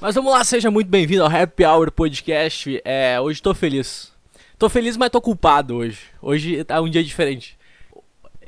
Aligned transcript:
Mas 0.00 0.14
vamos 0.14 0.32
lá, 0.32 0.42
seja 0.42 0.70
muito 0.70 0.88
bem-vindo 0.88 1.22
ao 1.22 1.28
Happy 1.30 1.62
Hour 1.62 1.92
Podcast. 1.92 2.80
É, 2.86 3.20
hoje 3.20 3.42
tô 3.42 3.52
feliz. 3.52 4.10
Tô 4.58 4.66
feliz, 4.66 4.96
mas 4.96 5.10
tô 5.10 5.20
culpado 5.20 5.76
hoje. 5.76 5.98
Hoje 6.22 6.64
tá 6.64 6.80
um 6.80 6.88
dia 6.88 7.04
diferente. 7.04 7.58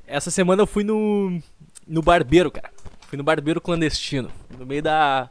Essa 0.07 0.31
semana 0.31 0.63
eu 0.63 0.67
fui 0.67 0.83
no 0.83 1.39
no 1.87 2.01
barbeiro, 2.01 2.51
cara. 2.51 2.71
Fui 3.07 3.19
no 3.19 3.23
barbeiro 3.23 3.61
clandestino, 3.61 4.31
no 4.59 4.65
meio 4.65 4.83
da 4.83 5.29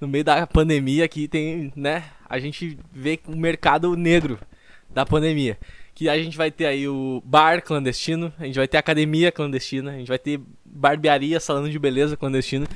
no 0.00 0.08
meio 0.08 0.24
da 0.24 0.44
pandemia 0.44 1.06
que 1.06 1.28
tem, 1.28 1.72
né? 1.76 2.02
A 2.28 2.40
gente 2.40 2.76
vê 2.92 3.20
o 3.24 3.36
mercado 3.36 3.94
negro 3.94 4.40
da 4.90 5.06
pandemia. 5.06 5.56
Que 5.94 6.08
a 6.08 6.18
gente 6.18 6.36
vai 6.36 6.50
ter 6.50 6.66
aí 6.66 6.88
o 6.88 7.22
bar 7.24 7.62
clandestino, 7.62 8.32
a 8.40 8.44
gente 8.44 8.56
vai 8.56 8.66
ter 8.66 8.76
academia 8.76 9.30
clandestina, 9.30 9.92
a 9.92 9.98
gente 9.98 10.08
vai 10.08 10.18
ter 10.18 10.40
barbearia, 10.64 11.38
salão 11.38 11.68
de 11.68 11.78
beleza 11.78 12.16
clandestino. 12.16 12.66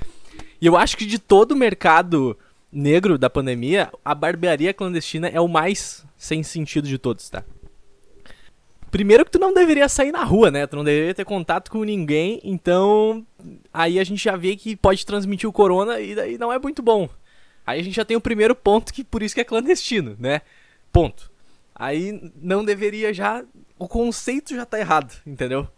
E 0.61 0.67
eu 0.67 0.77
acho 0.77 0.97
que 0.97 1.05
de 1.05 1.19
todo 1.19 1.53
o 1.53 1.57
mercado 1.57 2.39
negro 2.73 3.19
da 3.19 3.30
pandemia, 3.30 3.91
a 4.05 4.14
barbearia 4.14 4.75
clandestina 4.75 5.29
é 5.29 5.40
o 5.40 5.49
mais 5.49 6.04
sem 6.17 6.43
sentido 6.43 6.86
de 6.86 6.99
todos, 6.99 7.29
tá? 7.29 7.44
Primeiro 8.91 9.25
que 9.25 9.31
tu 9.31 9.39
não 9.39 9.53
deveria 9.53 9.89
sair 9.89 10.11
na 10.11 10.25
rua, 10.25 10.50
né? 10.50 10.67
Tu 10.67 10.77
não 10.77 10.85
deveria 10.85 11.14
ter 11.14 11.25
contato 11.25 11.71
com 11.71 11.85
ninguém, 11.85 12.41
então 12.43 13.27
aí 13.72 13.99
a 13.99 14.04
gente 14.04 14.22
já 14.22 14.35
vê 14.35 14.57
que 14.57 14.75
pode 14.75 15.04
transmitir 15.04 15.49
o 15.49 15.53
corona 15.53 16.00
e 16.00 16.14
daí 16.14 16.39
não 16.39 16.53
é 16.53 16.58
muito 16.58 16.82
bom. 16.82 17.08
Aí 17.67 17.81
a 17.81 17.82
gente 17.82 17.96
já 17.96 18.04
tem 18.04 18.17
o 18.17 18.21
primeiro 18.21 18.54
ponto 18.54 18.93
que 18.93 19.05
por 19.05 19.22
isso 19.22 19.35
que 19.35 19.43
é 19.43 19.44
clandestino, 19.44 20.16
né? 20.19 20.41
Ponto. 20.91 21.30
Aí 21.75 22.32
não 22.41 22.64
deveria 22.64 23.13
já 23.13 23.44
o 23.79 23.86
conceito 23.86 24.55
já 24.55 24.64
tá 24.64 24.80
errado, 24.80 25.14
entendeu? 25.27 25.69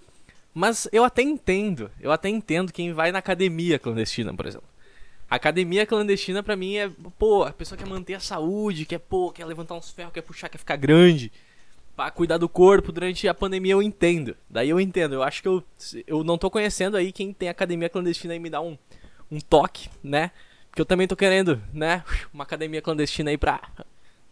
Mas 0.54 0.88
eu 0.92 1.04
até 1.04 1.22
entendo, 1.22 1.90
eu 2.00 2.12
até 2.12 2.28
entendo 2.28 2.72
quem 2.72 2.92
vai 2.92 3.10
na 3.10 3.18
academia 3.18 3.78
clandestina, 3.78 4.32
por 4.32 4.46
exemplo. 4.46 4.69
Academia 5.30 5.86
clandestina 5.86 6.42
pra 6.42 6.56
mim 6.56 6.74
é, 6.74 6.90
pô, 7.16 7.44
a 7.44 7.52
pessoa 7.52 7.78
quer 7.78 7.86
manter 7.86 8.14
a 8.14 8.20
saúde, 8.20 8.84
quer, 8.84 8.98
pô, 8.98 9.30
quer 9.30 9.44
levantar 9.44 9.76
uns 9.76 9.88
ferros, 9.88 10.12
quer 10.12 10.22
puxar, 10.22 10.48
quer 10.48 10.58
ficar 10.58 10.74
grande, 10.74 11.30
pra 11.94 12.10
cuidar 12.10 12.36
do 12.36 12.48
corpo 12.48 12.90
durante 12.90 13.28
a 13.28 13.32
pandemia 13.32 13.74
eu 13.74 13.80
entendo. 13.80 14.36
Daí 14.48 14.68
eu 14.68 14.80
entendo, 14.80 15.14
eu 15.14 15.22
acho 15.22 15.40
que 15.40 15.46
eu, 15.46 15.62
eu 16.04 16.24
não 16.24 16.36
tô 16.36 16.50
conhecendo 16.50 16.96
aí 16.96 17.12
quem 17.12 17.32
tem 17.32 17.48
academia 17.48 17.88
clandestina 17.88 18.32
aí 18.32 18.40
me 18.40 18.50
dá 18.50 18.60
um, 18.60 18.76
um 19.30 19.38
toque, 19.38 19.88
né? 20.02 20.32
Porque 20.68 20.80
eu 20.82 20.86
também 20.86 21.06
tô 21.06 21.14
querendo, 21.14 21.62
né, 21.72 22.02
uma 22.34 22.42
academia 22.42 22.82
clandestina 22.82 23.30
aí 23.30 23.38
pra 23.38 23.60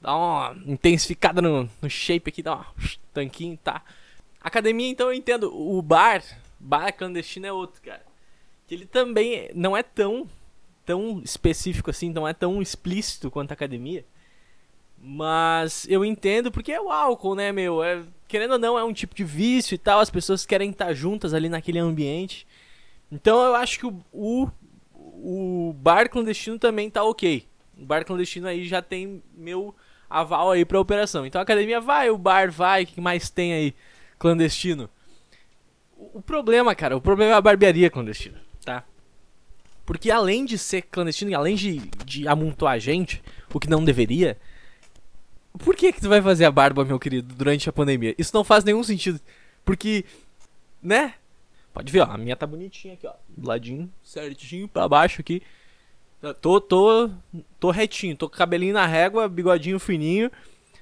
dar 0.01 0.17
uma 0.17 0.57
intensificada 0.67 1.41
no, 1.41 1.71
no 1.81 1.89
shape 1.89 2.29
aqui, 2.29 2.43
dar 2.43 2.57
um 2.57 2.65
tanquinho, 3.15 3.57
tá? 3.63 3.85
Academia, 4.41 4.89
então 4.89 5.09
eu 5.09 5.13
entendo. 5.13 5.53
O 5.55 5.81
bar, 5.81 6.25
bar 6.59 6.93
clandestino 6.93 7.47
é 7.47 7.53
outro, 7.53 7.81
cara. 7.83 8.03
Que 8.67 8.75
ele 8.75 8.87
também 8.87 9.51
não 9.55 9.77
é 9.77 9.83
tão 9.83 10.29
tão 10.89 11.21
específico 11.23 11.91
assim, 11.91 12.11
não 12.11 12.27
é 12.27 12.33
tão 12.33 12.63
explícito 12.63 13.31
quanto 13.31 13.51
a 13.51 13.53
academia. 13.53 14.07
Mas 14.99 15.87
eu 15.87 16.03
entendo 16.03 16.51
porque 16.51 16.73
é 16.73 16.81
o 16.81 16.91
álcool, 16.91 17.35
né, 17.35 17.53
meu? 17.53 17.85
É, 17.85 18.03
querendo 18.27 18.53
ou 18.53 18.59
não, 18.59 18.79
é 18.79 18.83
um 18.83 18.93
tipo 18.95 19.15
de 19.15 19.23
vício 19.23 19.75
e 19.75 19.79
tal. 19.79 20.01
As 20.01 20.09
pessoas 20.09 20.47
querem 20.47 20.71
estar 20.71 20.95
juntas 20.95 21.35
ali 21.35 21.51
naquele 21.51 21.79
ambiente. 21.79 22.47
Então 23.13 23.39
eu 23.45 23.55
acho 23.55 23.79
que 23.79 23.87
o, 23.87 24.03
o, 24.11 24.49
o 24.95 25.75
bar 25.75 26.09
clandestino 26.09 26.59
também 26.59 26.89
tá 26.89 27.05
ok. 27.05 27.47
O 27.79 27.85
bar 27.85 28.03
clandestino 28.03 28.49
aí 28.49 28.67
já 28.67 28.81
tem 28.81 29.23
meu 29.37 29.75
aval 30.09 30.53
aí 30.53 30.65
pra 30.65 30.81
operação. 30.81 31.27
Então 31.27 31.39
a 31.39 31.43
academia 31.43 31.83
vai, 31.83 32.09
o 32.09 32.17
bar 32.17 32.51
vai, 32.51 32.85
o 32.85 32.87
que 32.87 32.99
mais 33.01 33.29
tem 33.29 33.53
aí 33.53 33.75
clandestino? 34.19 34.89
O, 35.99 36.19
o 36.19 36.23
problema, 36.23 36.75
cara, 36.75 36.97
o 36.97 37.01
problema 37.01 37.33
é 37.33 37.35
a 37.37 37.43
barbearia 37.43 37.91
clandestina? 37.91 38.48
Porque 39.89 40.11
além 40.11 40.45
de 40.45 40.59
ser 40.59 40.83
clandestino 40.83 41.35
além 41.35 41.57
de, 41.57 41.79
de 42.05 42.29
amontoar 42.29 42.79
gente, 42.79 43.23
o 43.51 43.59
que 43.59 43.71
não 43.71 43.83
deveria, 43.83 44.39
por 45.59 45.75
que 45.75 45.95
que 45.95 46.01
tu 46.03 46.11
vai 46.11 46.21
fazer 46.21 46.45
a 46.45 46.51
barba, 46.51 46.85
meu 46.85 46.99
querido, 46.99 47.35
durante 47.35 47.71
a 47.71 47.73
pandemia? 47.73 48.15
Isso 48.19 48.33
não 48.35 48.45
faz 48.45 48.63
nenhum 48.65 48.85
sentido. 48.85 49.19
Porque, 49.65 50.05
né? 50.83 51.15
Pode 51.73 51.91
ver, 51.91 52.01
ó, 52.01 52.05
a 52.05 52.19
minha 52.19 52.37
tá 52.37 52.47
bonitinha 52.47 52.93
aqui, 52.93 53.07
ó. 53.07 53.15
Do 53.31 53.49
ladinho, 53.49 53.91
certinho 54.05 54.69
pra 54.69 54.87
baixo 54.87 55.23
aqui. 55.23 55.41
Tô, 56.43 56.61
tô, 56.61 57.09
tô 57.59 57.71
retinho, 57.71 58.15
tô 58.15 58.29
com 58.29 58.37
cabelinho 58.37 58.75
na 58.75 58.85
régua, 58.85 59.27
bigodinho 59.27 59.79
fininho. 59.79 60.31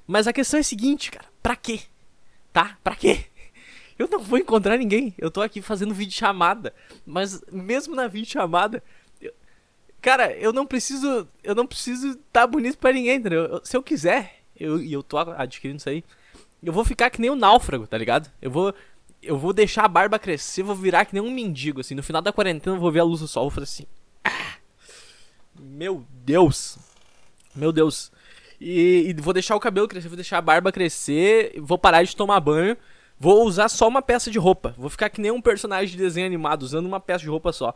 Mas 0.04 0.26
a 0.26 0.32
questão 0.32 0.58
é 0.58 0.62
a 0.62 0.64
seguinte, 0.64 1.12
cara. 1.12 1.26
Pra 1.41 1.54
quê? 1.54 1.82
Tá? 2.52 2.76
Pra 2.82 2.97
quê? 2.97 3.26
Eu 3.98 4.08
não 4.08 4.19
vou 4.19 4.38
encontrar 4.38 4.76
ninguém. 4.76 5.14
Eu 5.16 5.31
tô 5.31 5.41
aqui 5.41 5.62
fazendo 5.62 5.94
vídeo 5.94 6.12
chamada. 6.12 6.75
Mas 7.06 7.42
mesmo 7.50 7.94
na 7.94 8.06
vídeo 8.06 8.31
chamada, 8.31 8.82
cara, 10.06 10.33
eu 10.37 10.53
não 10.53 10.65
preciso, 10.65 11.27
eu 11.43 11.53
não 11.53 11.67
preciso 11.67 12.11
estar 12.11 12.43
tá 12.43 12.47
bonito 12.47 12.78
para 12.78 12.93
ninguém, 12.93 13.17
entendeu? 13.17 13.44
Eu, 13.47 13.61
se 13.65 13.77
eu 13.77 13.83
quiser, 13.83 14.37
eu 14.56 14.81
e 14.81 14.93
eu 14.93 15.03
tô 15.03 15.19
adquirindo 15.19 15.78
isso 15.78 15.89
aí, 15.89 16.05
eu 16.62 16.72
vou 16.72 16.84
ficar 16.84 17.11
que 17.11 17.21
nem 17.21 17.28
um 17.28 17.34
náufrago, 17.34 17.89
tá 17.89 17.99
ligado? 17.99 18.31
Eu 18.41 18.49
vou 18.49 18.72
eu 19.21 19.37
vou 19.37 19.53
deixar 19.53 19.84
a 19.84 19.89
barba 19.89 20.17
crescer, 20.17 20.62
vou 20.62 20.77
virar 20.77 21.06
que 21.06 21.12
nem 21.12 21.21
um 21.21 21.33
mendigo 21.33 21.81
assim. 21.81 21.97
No 21.97 22.05
final 22.05 22.22
da 22.22 22.33
quarentena 22.33 22.77
eu 22.77 22.81
vou 22.81 22.93
ver 22.93 23.00
a 23.00 23.03
luz 23.05 23.19
do 23.19 23.27
sol, 23.27 23.44
vou 23.44 23.50
fazer 23.50 23.65
assim. 23.65 23.87
Ah, 24.22 24.59
meu 25.59 26.06
Deus. 26.25 26.78
Meu 27.53 27.73
Deus. 27.73 28.12
E, 28.61 29.09
e, 29.09 29.21
vou 29.21 29.34
deixar 29.34 29.56
o 29.56 29.61
cabelo 29.61 29.88
crescer, 29.88 30.09
vou 30.09 30.17
deixar 30.17 30.38
a 30.38 30.43
barba 30.43 30.71
crescer, 30.71 31.59
vou 31.61 31.77
parar 31.77 32.05
de 32.05 32.15
tomar 32.15 32.38
banho 32.38 32.77
Vou 33.19 33.44
usar 33.47 33.69
só 33.71 33.88
uma 33.88 34.03
peça 34.03 34.31
de 34.31 34.38
roupa. 34.38 34.75
Vou 34.77 34.91
ficar 34.91 35.09
que 35.09 35.21
nem 35.21 35.31
um 35.31 35.41
personagem 35.41 35.88
de 35.88 35.97
desenho 35.97 36.27
animado, 36.27 36.62
usando 36.62 36.87
uma 36.87 37.00
peça 37.00 37.25
de 37.25 37.31
roupa 37.31 37.50
só. 37.50 37.75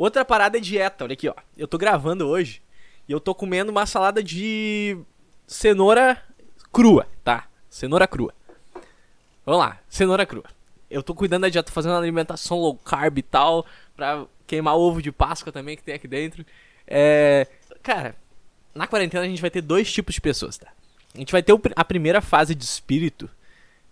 Outra 0.00 0.24
parada 0.24 0.56
é 0.56 0.60
dieta, 0.62 1.04
olha 1.04 1.12
aqui, 1.12 1.28
ó. 1.28 1.34
Eu 1.54 1.68
tô 1.68 1.76
gravando 1.76 2.26
hoje 2.26 2.62
e 3.06 3.12
eu 3.12 3.20
tô 3.20 3.34
comendo 3.34 3.70
uma 3.70 3.84
salada 3.84 4.22
de 4.22 4.96
cenoura 5.46 6.24
crua, 6.72 7.06
tá? 7.22 7.46
Cenoura 7.68 8.06
crua. 8.06 8.32
Vamos 9.44 9.60
lá, 9.60 9.78
cenoura 9.90 10.24
crua. 10.24 10.46
Eu 10.90 11.02
tô 11.02 11.14
cuidando 11.14 11.42
da 11.42 11.50
dieta, 11.50 11.70
fazendo 11.70 11.96
alimentação 11.96 12.58
low 12.58 12.76
carb 12.76 13.18
e 13.18 13.22
tal, 13.22 13.66
pra 13.94 14.24
queimar 14.46 14.74
ovo 14.74 15.02
de 15.02 15.12
Páscoa 15.12 15.52
também 15.52 15.76
que 15.76 15.82
tem 15.82 15.96
aqui 15.96 16.08
dentro. 16.08 16.46
É. 16.86 17.46
Cara, 17.82 18.16
na 18.74 18.86
quarentena 18.86 19.24
a 19.24 19.28
gente 19.28 19.42
vai 19.42 19.50
ter 19.50 19.60
dois 19.60 19.92
tipos 19.92 20.14
de 20.14 20.22
pessoas, 20.22 20.56
tá? 20.56 20.72
A 21.14 21.18
gente 21.18 21.30
vai 21.30 21.42
ter 21.42 21.52
a 21.76 21.84
primeira 21.84 22.22
fase 22.22 22.54
de 22.54 22.64
espírito, 22.64 23.28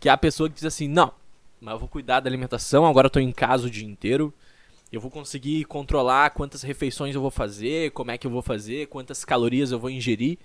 que 0.01 0.09
é 0.09 0.13
a 0.13 0.17
pessoa 0.17 0.49
que 0.49 0.55
diz 0.55 0.65
assim: 0.65 0.89
não, 0.89 1.13
mas 1.61 1.73
eu 1.73 1.79
vou 1.79 1.87
cuidar 1.87 2.21
da 2.21 2.31
alimentação, 2.31 2.87
agora 2.87 3.09
eu 3.09 3.11
tô 3.11 3.21
em 3.21 3.31
casa 3.31 3.67
o 3.67 3.71
dia 3.71 3.87
inteiro. 3.87 4.33
Eu 4.93 5.01
vou 5.01 5.11
conseguir 5.11 5.65
controlar 5.65 6.31
quantas 6.31 6.63
refeições 6.63 7.15
eu 7.15 7.21
vou 7.21 7.31
fazer, 7.31 7.91
como 7.93 8.11
é 8.11 8.19
que 8.19 8.27
eu 8.27 8.31
vou 8.31 8.43
fazer, 8.43 8.89
quantas 8.89 9.25
calorias 9.25 9.71
eu 9.71 9.79
vou 9.79 9.91
ingerir. 9.91 10.39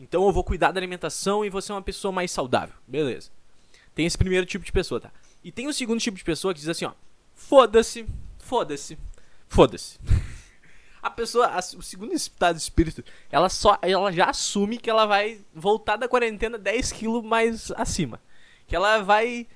Então 0.00 0.24
eu 0.24 0.32
vou 0.32 0.42
cuidar 0.42 0.72
da 0.72 0.80
alimentação 0.80 1.44
e 1.44 1.50
vou 1.50 1.60
ser 1.60 1.72
uma 1.72 1.82
pessoa 1.82 2.10
mais 2.10 2.30
saudável. 2.30 2.74
Beleza. 2.86 3.30
Tem 3.94 4.06
esse 4.06 4.18
primeiro 4.18 4.46
tipo 4.46 4.64
de 4.64 4.72
pessoa, 4.72 5.00
tá? 5.00 5.12
E 5.42 5.52
tem 5.52 5.68
o 5.68 5.72
segundo 5.72 6.00
tipo 6.00 6.16
de 6.16 6.24
pessoa 6.24 6.54
que 6.54 6.60
diz 6.60 6.68
assim, 6.68 6.86
ó: 6.86 6.92
foda-se, 7.34 8.06
foda-se, 8.38 8.98
foda-se. 9.48 9.98
a 11.02 11.10
pessoa, 11.10 11.46
a, 11.46 11.58
o 11.58 11.82
segundo 11.82 12.12
estado 12.12 12.56
de 12.56 12.62
espírito, 12.62 13.04
ela 13.30 13.48
só 13.48 13.78
ela 13.82 14.10
já 14.10 14.26
assume 14.26 14.78
que 14.78 14.90
ela 14.90 15.06
vai 15.06 15.40
voltar 15.54 15.96
da 15.96 16.08
quarentena 16.08 16.58
10 16.58 16.92
quilos 16.92 17.22
mais 17.22 17.70
acima 17.72 18.20
que 18.66 18.74
ela 18.74 19.02
vai 19.02 19.46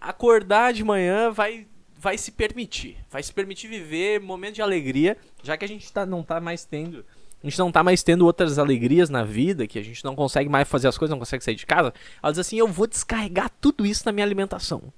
acordar 0.00 0.72
de 0.72 0.84
manhã, 0.84 1.30
vai 1.30 1.66
vai 1.98 2.18
se 2.18 2.30
permitir, 2.32 2.96
vai 3.10 3.22
se 3.22 3.32
permitir 3.32 3.68
viver 3.68 4.20
momentos 4.20 4.56
de 4.56 4.62
alegria, 4.62 5.16
já 5.42 5.56
que 5.56 5.64
a 5.64 5.68
gente 5.68 5.90
tá, 5.92 6.04
não 6.04 6.22
tá 6.22 6.40
mais 6.40 6.64
tendo, 6.64 7.04
a 7.42 7.46
gente 7.46 7.58
não 7.58 7.72
tá 7.72 7.82
mais 7.82 8.02
tendo 8.02 8.26
outras 8.26 8.58
alegrias 8.58 9.08
na 9.08 9.24
vida, 9.24 9.66
que 9.66 9.78
a 9.78 9.82
gente 9.82 10.04
não 10.04 10.14
consegue 10.14 10.48
mais 10.48 10.68
fazer 10.68 10.88
as 10.88 10.98
coisas, 10.98 11.10
não 11.10 11.18
consegue 11.18 11.44
sair 11.44 11.54
de 11.54 11.66
casa. 11.66 11.92
Ela 12.22 12.32
diz 12.32 12.40
assim: 12.40 12.58
"Eu 12.58 12.68
vou 12.68 12.86
descarregar 12.86 13.50
tudo 13.60 13.86
isso 13.86 14.02
na 14.04 14.12
minha 14.12 14.24
alimentação". 14.24 14.92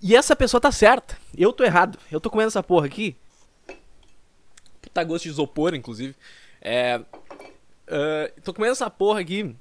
E 0.00 0.16
essa 0.16 0.34
pessoa 0.34 0.60
tá 0.60 0.72
certa. 0.72 1.16
Eu 1.36 1.52
tô 1.52 1.62
errado. 1.62 1.98
Eu 2.10 2.20
tô 2.20 2.28
comendo 2.28 2.48
essa 2.48 2.62
porra 2.62 2.86
aqui. 2.86 3.14
Tá 4.92 5.04
gosto 5.04 5.24
de 5.24 5.30
isopor, 5.30 5.74
inclusive. 5.74 6.14
É, 6.60 6.98
uh, 6.98 8.40
tô 8.42 8.52
comendo 8.52 8.72
essa 8.72 8.90
porra 8.90 9.20
aqui 9.20 9.54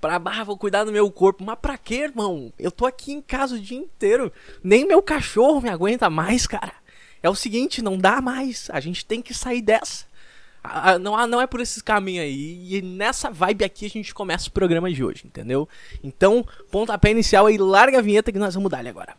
Pra, 0.00 0.20
ah, 0.24 0.44
vou 0.44 0.56
cuidar 0.56 0.84
do 0.84 0.92
meu 0.92 1.10
corpo. 1.10 1.44
Mas 1.44 1.58
pra 1.60 1.78
quê, 1.78 2.02
irmão? 2.02 2.52
Eu 2.58 2.70
tô 2.70 2.86
aqui 2.86 3.12
em 3.12 3.20
casa 3.20 3.56
o 3.56 3.60
dia 3.60 3.78
inteiro. 3.78 4.32
Nem 4.62 4.86
meu 4.86 5.02
cachorro 5.02 5.60
me 5.60 5.68
aguenta 5.68 6.08
mais, 6.10 6.46
cara. 6.46 6.72
É 7.22 7.28
o 7.28 7.34
seguinte, 7.34 7.82
não 7.82 7.96
dá 7.96 8.20
mais. 8.20 8.68
A 8.70 8.80
gente 8.80 9.04
tem 9.04 9.22
que 9.22 9.32
sair 9.32 9.62
dessa. 9.62 10.06
Ah, 10.62 10.98
não, 10.98 11.26
não 11.26 11.40
é 11.40 11.46
por 11.46 11.60
esses 11.60 11.82
caminhos 11.82 12.24
aí. 12.24 12.76
E 12.76 12.82
nessa 12.82 13.30
vibe 13.30 13.64
aqui 13.64 13.84
a 13.86 13.90
gente 13.90 14.14
começa 14.14 14.48
o 14.48 14.52
programa 14.52 14.90
de 14.90 15.04
hoje, 15.04 15.22
entendeu? 15.26 15.68
Então, 16.02 16.46
pontapé 16.70 17.10
inicial 17.10 17.46
aí, 17.46 17.58
larga 17.58 17.98
a 17.98 18.02
vinheta 18.02 18.32
que 18.32 18.38
nós 18.38 18.54
vamos 18.54 18.70
dar 18.70 18.86
agora. 18.86 19.14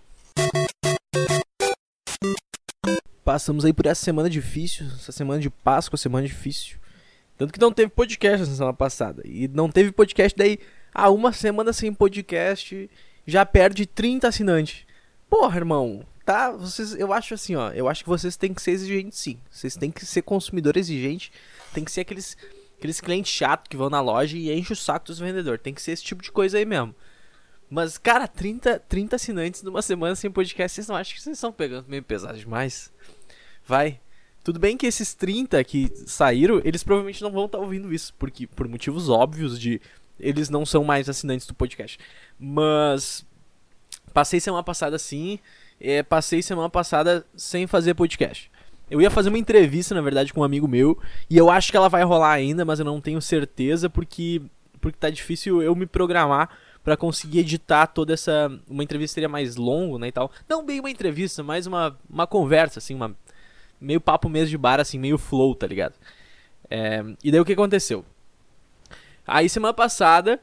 Passamos 3.24 3.66
aí 3.66 3.74
por 3.74 3.86
essa 3.88 4.04
semana 4.04 4.30
difícil, 4.30 4.86
essa 4.88 5.12
semana 5.12 5.40
de 5.40 5.50
Páscoa, 5.50 5.98
semana 5.98 6.28
difícil. 6.28 6.78
Tanto 7.38 7.54
que 7.54 7.60
não 7.60 7.72
teve 7.72 7.90
podcast 7.90 8.48
na 8.48 8.56
semana 8.56 8.74
passada. 8.74 9.22
E 9.26 9.48
não 9.48 9.70
teve 9.70 9.92
podcast 9.92 10.38
daí. 10.38 10.60
Ah, 10.94 11.10
uma 11.10 11.34
semana 11.34 11.74
sem 11.74 11.94
podcast 11.94 12.90
já 13.26 13.46
perde 13.46 13.86
30 13.86 14.28
assinantes. 14.28 14.86
Porra, 15.30 15.58
irmão. 15.58 16.06
Tá, 16.26 16.52
vocês, 16.52 16.96
eu 16.96 17.14
acho 17.14 17.34
assim, 17.34 17.56
ó. 17.56 17.72
Eu 17.72 17.88
acho 17.88 18.04
que 18.04 18.10
vocês 18.10 18.36
têm 18.38 18.54
que 18.54 18.62
ser 18.62 18.72
exigentes 18.72 19.20
sim. 19.20 19.40
Vocês 19.52 19.76
têm 19.76 19.92
que 19.92 20.06
ser 20.06 20.22
consumidor 20.22 20.78
exigente. 20.78 21.32
Tem 21.74 21.84
que 21.84 21.92
ser 21.92 22.02
aqueles 22.02 22.38
aqueles 22.78 23.00
clientes 23.02 23.32
chatos 23.32 23.68
que 23.70 23.78
vão 23.78 23.90
na 23.90 24.02
loja 24.02 24.38
e 24.38 24.52
enchem 24.52 24.74
o 24.74 24.76
saco 24.76 25.08
dos 25.08 25.20
vendedores. 25.20 25.62
Tem 25.62 25.74
que 25.74 25.82
ser 25.82 25.92
esse 25.92 26.04
tipo 26.04 26.22
de 26.22 26.32
coisa 26.32 26.58
aí 26.58 26.66
mesmo. 26.66 26.96
Mas, 27.70 27.98
cara, 27.98 28.28
30, 28.28 28.80
30 28.88 29.16
assinantes 29.16 29.64
numa 29.64 29.82
semana 29.82 30.16
sem 30.16 30.30
podcast, 30.30 30.76
vocês 30.76 30.88
não 30.88 30.96
acham 30.96 31.16
que 31.16 31.22
vocês 31.22 31.36
estão 31.36 31.52
pegando 31.52 31.90
meio 31.90 32.04
pesado 32.04 32.38
demais? 32.38 32.94
Vai. 33.66 34.00
Tudo 34.46 34.60
bem 34.60 34.78
que 34.78 34.86
esses 34.86 35.16
30 35.16 35.64
que 35.64 35.92
saíram, 36.06 36.62
eles 36.64 36.84
provavelmente 36.84 37.20
não 37.24 37.32
vão 37.32 37.46
estar 37.46 37.58
tá 37.58 37.64
ouvindo 37.64 37.92
isso, 37.92 38.14
porque 38.14 38.46
por 38.46 38.68
motivos 38.68 39.10
óbvios 39.10 39.60
de 39.60 39.82
eles 40.20 40.52
não 40.52 40.64
são 40.64 40.84
mais 40.84 41.10
assinantes 41.10 41.48
do 41.48 41.56
podcast. 41.56 41.98
Mas 42.40 43.26
passei 44.14 44.40
semana 44.40 44.62
passada 44.62 44.98
assim, 44.98 45.40
é, 45.82 46.04
passei 46.04 46.44
semana 46.44 46.70
passada 46.70 47.26
sem 47.36 47.66
fazer 47.66 47.96
podcast. 47.96 48.52
Eu 48.88 49.02
ia 49.02 49.10
fazer 49.10 49.30
uma 49.30 49.40
entrevista, 49.40 49.96
na 49.96 50.02
verdade, 50.02 50.32
com 50.32 50.42
um 50.42 50.44
amigo 50.44 50.68
meu, 50.68 50.96
e 51.28 51.36
eu 51.36 51.50
acho 51.50 51.72
que 51.72 51.78
ela 51.78 51.90
vai 51.90 52.04
rolar 52.04 52.34
ainda, 52.34 52.64
mas 52.64 52.78
eu 52.78 52.86
não 52.86 53.02
tenho 53.02 53.20
certeza 53.24 53.90
porque 53.90 54.44
porque 54.80 55.00
tá 55.00 55.10
difícil 55.10 55.64
eu 55.64 55.76
me 55.76 55.88
programar 55.88 56.52
para 56.84 56.96
conseguir 56.96 57.40
editar 57.40 57.88
toda 57.88 58.14
essa 58.14 58.52
uma 58.70 58.84
entrevista 58.84 59.16
seria 59.16 59.28
mais 59.28 59.56
longo, 59.56 59.98
né, 59.98 60.10
e 60.10 60.12
tal. 60.12 60.32
Não 60.48 60.64
bem 60.64 60.80
uma 60.80 60.92
entrevista, 60.92 61.42
mais 61.42 61.66
uma 61.66 61.98
uma 62.08 62.28
conversa 62.28 62.78
assim, 62.78 62.94
uma 62.94 63.16
meio 63.80 64.02
papo 64.02 64.30
mesmo 64.30 64.50
de 64.50 64.58
bar 64.58 64.80
assim, 64.80 64.98
meio 64.98 65.18
flow, 65.18 65.56
tá 65.56 65.68
ligado? 65.68 65.96
É, 66.70 67.04
e 67.24 67.32
daí 67.32 67.40
o 67.40 67.46
que 67.46 67.54
aconteceu? 67.54 68.06
Aí 69.28 69.48
semana 69.50 69.74
passada 69.74 70.40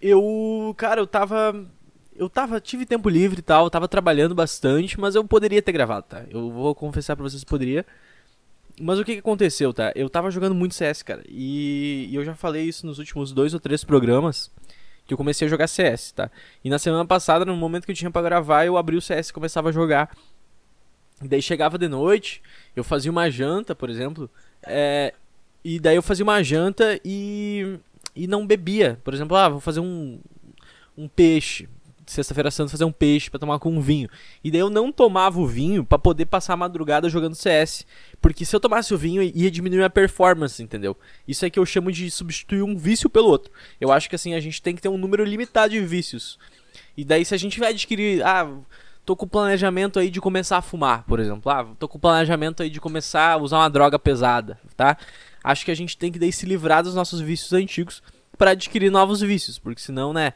eu, 0.00 0.74
cara, 0.76 1.00
eu 1.00 1.06
tava 1.06 1.66
eu 2.16 2.28
tava, 2.28 2.60
tive 2.60 2.86
tempo 2.86 3.08
livre 3.08 3.40
e 3.40 3.42
tal, 3.42 3.68
tava 3.68 3.88
trabalhando 3.88 4.34
bastante, 4.34 4.98
mas 5.00 5.14
eu 5.14 5.24
poderia 5.24 5.60
ter 5.60 5.72
gravado, 5.72 6.06
tá? 6.08 6.24
Eu 6.30 6.50
vou 6.50 6.74
confessar 6.74 7.16
pra 7.16 7.24
vocês 7.24 7.42
que 7.42 7.50
poderia. 7.50 7.84
Mas 8.80 8.98
o 8.98 9.04
que, 9.04 9.14
que 9.14 9.18
aconteceu, 9.18 9.72
tá? 9.72 9.92
Eu 9.94 10.08
tava 10.08 10.30
jogando 10.30 10.54
muito 10.54 10.74
CS, 10.74 11.02
cara. 11.02 11.22
E, 11.28 12.08
e, 12.10 12.14
eu 12.14 12.24
já 12.24 12.34
falei 12.34 12.64
isso 12.64 12.86
nos 12.86 12.98
últimos 12.98 13.32
dois 13.32 13.54
ou 13.54 13.60
três 13.60 13.84
programas. 13.84 14.50
Que 15.06 15.12
eu 15.12 15.18
comecei 15.18 15.46
a 15.46 15.50
jogar 15.50 15.66
CS, 15.66 16.12
tá? 16.12 16.30
E 16.64 16.70
na 16.70 16.78
semana 16.78 17.04
passada, 17.04 17.44
no 17.44 17.54
momento 17.56 17.84
que 17.84 17.92
eu 17.92 17.96
tinha 17.96 18.10
para 18.10 18.22
gravar, 18.22 18.64
eu 18.64 18.78
abri 18.78 18.96
o 18.96 19.02
CS 19.02 19.28
e 19.28 19.32
começava 19.32 19.68
a 19.68 19.72
jogar. 19.72 20.10
Daí 21.28 21.42
chegava 21.42 21.78
de 21.78 21.88
noite, 21.88 22.42
eu 22.74 22.84
fazia 22.84 23.10
uma 23.10 23.30
janta, 23.30 23.74
por 23.74 23.90
exemplo. 23.90 24.30
É, 24.62 25.14
e 25.64 25.78
daí 25.78 25.96
eu 25.96 26.02
fazia 26.02 26.24
uma 26.24 26.42
janta 26.42 27.00
e, 27.04 27.78
e 28.14 28.26
não 28.26 28.46
bebia. 28.46 28.98
Por 29.02 29.14
exemplo, 29.14 29.36
ah, 29.36 29.48
vou 29.48 29.60
fazer 29.60 29.80
um, 29.80 30.18
um 30.96 31.08
peixe 31.08 31.68
sexta-feira 32.06 32.50
santa 32.50 32.70
fazer 32.70 32.84
um 32.84 32.92
peixe 32.92 33.30
para 33.30 33.40
tomar 33.40 33.58
com 33.58 33.70
um 33.70 33.80
vinho. 33.80 34.08
E 34.42 34.50
daí 34.50 34.60
eu 34.60 34.70
não 34.70 34.92
tomava 34.92 35.40
o 35.40 35.46
vinho 35.46 35.84
para 35.84 35.98
poder 35.98 36.26
passar 36.26 36.54
a 36.54 36.56
madrugada 36.56 37.08
jogando 37.08 37.34
CS, 37.34 37.86
porque 38.20 38.44
se 38.44 38.54
eu 38.54 38.60
tomasse 38.60 38.92
o 38.92 38.98
vinho 38.98 39.22
ia 39.22 39.50
diminuir 39.50 39.82
a 39.82 39.90
performance, 39.90 40.62
entendeu? 40.62 40.96
Isso 41.26 41.44
é 41.44 41.50
que 41.50 41.58
eu 41.58 41.66
chamo 41.66 41.90
de 41.90 42.10
substituir 42.10 42.62
um 42.62 42.76
vício 42.76 43.08
pelo 43.08 43.28
outro. 43.28 43.52
Eu 43.80 43.92
acho 43.92 44.08
que 44.08 44.16
assim 44.16 44.34
a 44.34 44.40
gente 44.40 44.60
tem 44.60 44.74
que 44.74 44.82
ter 44.82 44.88
um 44.88 44.98
número 44.98 45.24
limitado 45.24 45.72
de 45.72 45.80
vícios. 45.80 46.38
E 46.96 47.04
daí 47.04 47.24
se 47.24 47.34
a 47.34 47.38
gente 47.38 47.58
vai 47.58 47.70
adquirir, 47.70 48.22
ah, 48.24 48.48
tô 49.04 49.14
com 49.14 49.26
planejamento 49.26 49.98
aí 49.98 50.10
de 50.10 50.20
começar 50.20 50.58
a 50.58 50.62
fumar, 50.62 51.04
por 51.04 51.20
exemplo. 51.20 51.50
Ah, 51.50 51.66
tô 51.78 51.86
com 51.86 51.98
planejamento 51.98 52.62
aí 52.62 52.70
de 52.70 52.80
começar 52.80 53.32
a 53.32 53.36
usar 53.36 53.58
uma 53.58 53.70
droga 53.70 53.98
pesada, 53.98 54.58
tá? 54.76 54.96
Acho 55.42 55.64
que 55.64 55.70
a 55.70 55.76
gente 55.76 55.96
tem 55.96 56.10
que 56.10 56.18
daí 56.18 56.32
se 56.32 56.46
livrar 56.46 56.82
dos 56.82 56.94
nossos 56.94 57.20
vícios 57.20 57.52
antigos 57.52 58.02
para 58.38 58.52
adquirir 58.52 58.90
novos 58.90 59.20
vícios, 59.20 59.58
porque 59.58 59.80
senão, 59.80 60.12
né, 60.12 60.32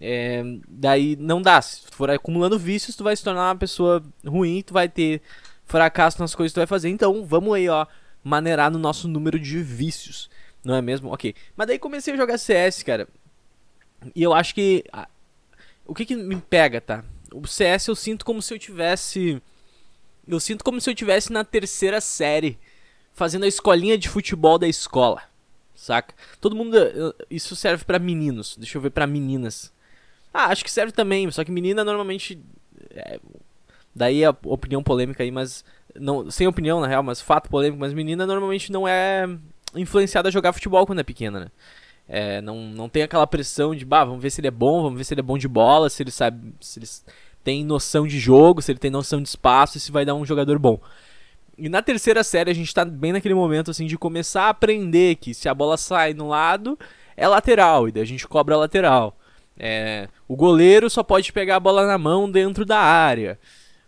é, 0.00 0.42
daí 0.68 1.16
não 1.16 1.40
dá. 1.40 1.62
Se 1.62 1.84
tu 1.84 1.94
for 1.94 2.10
acumulando 2.10 2.58
vícios, 2.58 2.96
tu 2.96 3.04
vai 3.04 3.16
se 3.16 3.22
tornar 3.22 3.48
uma 3.48 3.56
pessoa 3.56 4.02
ruim, 4.26 4.62
tu 4.62 4.74
vai 4.74 4.88
ter 4.88 5.22
fracasso 5.64 6.20
nas 6.20 6.34
coisas 6.34 6.52
que 6.52 6.54
tu 6.54 6.60
vai 6.60 6.66
fazer. 6.66 6.88
Então, 6.88 7.24
vamos 7.24 7.54
aí, 7.54 7.68
ó, 7.68 7.86
maneirar 8.22 8.70
no 8.70 8.78
nosso 8.78 9.06
número 9.06 9.38
de 9.38 9.62
vícios. 9.62 10.28
Não 10.64 10.74
é 10.74 10.82
mesmo? 10.82 11.12
Ok. 11.12 11.34
Mas 11.56 11.66
daí 11.68 11.78
comecei 11.78 12.14
a 12.14 12.16
jogar 12.16 12.38
CS, 12.38 12.82
cara. 12.82 13.08
E 14.14 14.22
eu 14.22 14.34
acho 14.34 14.54
que. 14.54 14.84
O 15.86 15.94
que 15.94 16.04
que 16.04 16.16
me 16.16 16.36
pega, 16.36 16.80
tá? 16.80 17.04
O 17.32 17.46
CS 17.46 17.88
eu 17.88 17.94
sinto 17.94 18.24
como 18.24 18.40
se 18.42 18.52
eu 18.54 18.58
tivesse. 18.58 19.42
Eu 20.26 20.40
sinto 20.40 20.64
como 20.64 20.80
se 20.80 20.88
eu 20.90 20.94
tivesse 20.94 21.32
na 21.32 21.44
terceira 21.44 22.00
série. 22.00 22.58
Fazendo 23.14 23.44
a 23.44 23.48
escolinha 23.48 23.98
de 23.98 24.08
futebol 24.08 24.58
da 24.58 24.68
escola. 24.68 25.22
Saca? 25.74 26.14
Todo 26.40 26.56
mundo. 26.56 26.76
Isso 27.30 27.56
serve 27.56 27.84
para 27.84 27.98
meninos. 27.98 28.56
Deixa 28.56 28.78
eu 28.78 28.82
ver 28.82 28.90
para 28.90 29.06
meninas. 29.06 29.72
Ah, 30.32 30.46
acho 30.46 30.64
que 30.64 30.70
serve 30.70 30.92
também, 30.92 31.30
só 31.30 31.44
que 31.44 31.50
menina 31.50 31.84
normalmente. 31.84 32.38
É, 32.90 33.18
daí 33.94 34.24
a 34.24 34.30
opinião 34.44 34.82
polêmica 34.82 35.22
aí, 35.22 35.30
mas. 35.30 35.64
Não, 35.94 36.30
sem 36.30 36.46
opinião, 36.46 36.80
na 36.80 36.86
real, 36.86 37.02
mas 37.02 37.20
fato 37.20 37.48
polêmico, 37.48 37.80
mas 37.80 37.92
menina 37.92 38.26
normalmente 38.26 38.70
não 38.70 38.86
é 38.86 39.26
influenciada 39.74 40.28
a 40.28 40.32
jogar 40.32 40.52
futebol 40.52 40.86
quando 40.86 41.00
é 41.00 41.04
pequena, 41.04 41.40
né? 41.40 41.50
É, 42.08 42.40
não, 42.40 42.62
não 42.62 42.88
tem 42.88 43.02
aquela 43.02 43.26
pressão 43.26 43.74
de, 43.74 43.84
bah, 43.84 44.04
vamos 44.04 44.22
ver 44.22 44.30
se 44.30 44.40
ele 44.40 44.48
é 44.48 44.52
bom, 44.52 44.82
vamos 44.82 44.96
ver 44.96 45.04
se 45.04 45.12
ele 45.12 45.20
é 45.20 45.22
bom 45.22 45.36
de 45.36 45.46
bola, 45.46 45.90
se 45.90 46.02
ele 46.02 46.10
sabe. 46.10 46.54
Se 46.60 46.78
ele 46.78 46.86
tem 47.44 47.64
noção 47.64 48.06
de 48.06 48.18
jogo, 48.18 48.62
se 48.62 48.72
ele 48.72 48.78
tem 48.78 48.90
noção 48.90 49.22
de 49.22 49.28
espaço 49.28 49.76
e 49.76 49.80
se 49.80 49.92
vai 49.92 50.04
dar 50.04 50.14
um 50.14 50.24
jogador 50.24 50.58
bom. 50.58 50.80
E 51.56 51.68
na 51.68 51.82
terceira 51.82 52.24
série 52.24 52.50
a 52.50 52.54
gente 52.54 52.72
tá 52.72 52.84
bem 52.84 53.12
naquele 53.12 53.34
momento 53.34 53.70
assim 53.70 53.86
de 53.86 53.98
começar 53.98 54.44
a 54.44 54.48
aprender 54.50 55.16
que 55.16 55.34
se 55.34 55.48
a 55.48 55.54
bola 55.54 55.76
sai 55.76 56.14
no 56.14 56.28
lado, 56.28 56.78
é 57.16 57.26
lateral, 57.26 57.88
e 57.88 57.92
daí 57.92 58.02
a 58.02 58.06
gente 58.06 58.26
cobra 58.28 58.54
a 58.54 58.58
lateral. 58.58 59.16
É, 59.58 60.08
o 60.28 60.36
goleiro 60.36 60.88
só 60.88 61.02
pode 61.02 61.32
pegar 61.32 61.56
a 61.56 61.60
bola 61.60 61.86
na 61.86 61.98
mão 61.98 62.30
dentro 62.30 62.64
da 62.64 62.78
área. 62.78 63.38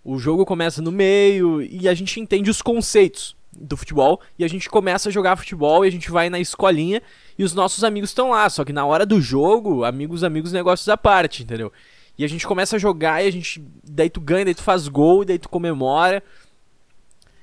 O 0.04 0.18
jogo 0.18 0.44
começa 0.44 0.82
no 0.82 0.90
meio 0.90 1.62
e 1.62 1.88
a 1.88 1.94
gente 1.94 2.18
entende 2.18 2.50
os 2.50 2.60
conceitos 2.60 3.36
do 3.60 3.76
futebol 3.76 4.20
e 4.38 4.44
a 4.44 4.48
gente 4.48 4.68
começa 4.68 5.08
a 5.08 5.12
jogar 5.12 5.36
futebol 5.36 5.84
e 5.84 5.88
a 5.88 5.92
gente 5.92 6.10
vai 6.10 6.30
na 6.30 6.40
escolinha 6.40 7.02
e 7.38 7.44
os 7.44 7.54
nossos 7.54 7.84
amigos 7.84 8.10
estão 8.10 8.30
lá, 8.30 8.48
só 8.48 8.64
que 8.64 8.72
na 8.72 8.86
hora 8.86 9.04
do 9.04 9.20
jogo, 9.20 9.84
amigos, 9.84 10.24
amigos, 10.24 10.52
negócios 10.52 10.88
à 10.88 10.96
parte, 10.96 11.42
entendeu? 11.42 11.70
E 12.16 12.24
a 12.24 12.28
gente 12.28 12.46
começa 12.46 12.76
a 12.76 12.78
jogar 12.78 13.22
e 13.22 13.28
a 13.28 13.30
gente 13.30 13.62
daí 13.84 14.08
tu 14.10 14.20
ganha, 14.20 14.46
daí 14.46 14.54
tu 14.54 14.62
faz 14.62 14.88
gol, 14.88 15.24
daí 15.24 15.38
tu 15.38 15.48
comemora. 15.48 16.22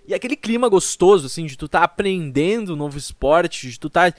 E 0.07 0.13
aquele 0.13 0.35
clima 0.35 0.69
gostoso 0.69 1.27
assim 1.27 1.45
de 1.45 1.57
tu 1.57 1.67
tá 1.67 1.83
aprendendo 1.83 2.73
um 2.73 2.77
novo 2.77 2.97
esporte, 2.97 3.69
de 3.69 3.79
tu 3.79 3.89
tá 3.89 4.13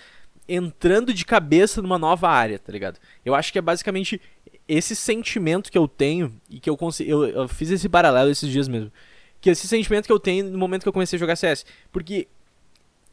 entrando 0.48 1.12
de 1.12 1.24
cabeça 1.24 1.82
numa 1.82 1.98
nova 1.98 2.28
área, 2.28 2.58
tá 2.58 2.72
ligado? 2.72 2.98
Eu 3.24 3.34
acho 3.34 3.52
que 3.52 3.58
é 3.58 3.62
basicamente 3.62 4.20
esse 4.66 4.94
sentimento 4.94 5.70
que 5.70 5.78
eu 5.78 5.88
tenho 5.88 6.34
e 6.48 6.60
que 6.60 6.68
eu. 6.68 6.78
Eu, 7.00 7.24
eu, 7.26 7.48
fiz 7.48 7.70
esse 7.70 7.88
paralelo 7.88 8.30
esses 8.30 8.50
dias 8.50 8.68
mesmo. 8.68 8.92
Que 9.40 9.50
esse 9.50 9.69
sentimento 9.69 10.06
que 10.06 10.12
eu 10.12 10.19
tenho 10.19 10.50
no 10.50 10.58
momento 10.58 10.82
que 10.82 10.88
eu 10.88 10.93
comecei 10.93 11.17
a 11.17 11.20
jogar 11.20 11.37
CS. 11.37 11.64
Porque 11.93 12.26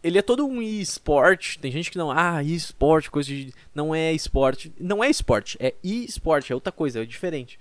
ele 0.04 0.20
é 0.20 0.22
todo 0.22 0.46
um 0.46 0.62
e-sport. 0.62 1.58
Tem 1.58 1.72
gente 1.72 1.90
que 1.90 1.98
não. 1.98 2.12
Ah, 2.12 2.44
e-sport, 2.44 3.10
coisa 3.10 3.30
de. 3.30 3.54
Não 3.74 3.94
é 3.94 4.14
esporte. 4.14 4.72
Não 4.80 5.04
é 5.04 5.10
esporte, 5.10 5.58
é 5.60 5.74
e-sport, 5.84 6.52
é 6.52 6.54
outra 6.54 6.72
coisa, 6.72 7.02
é 7.02 7.06
diferente. 7.06 7.60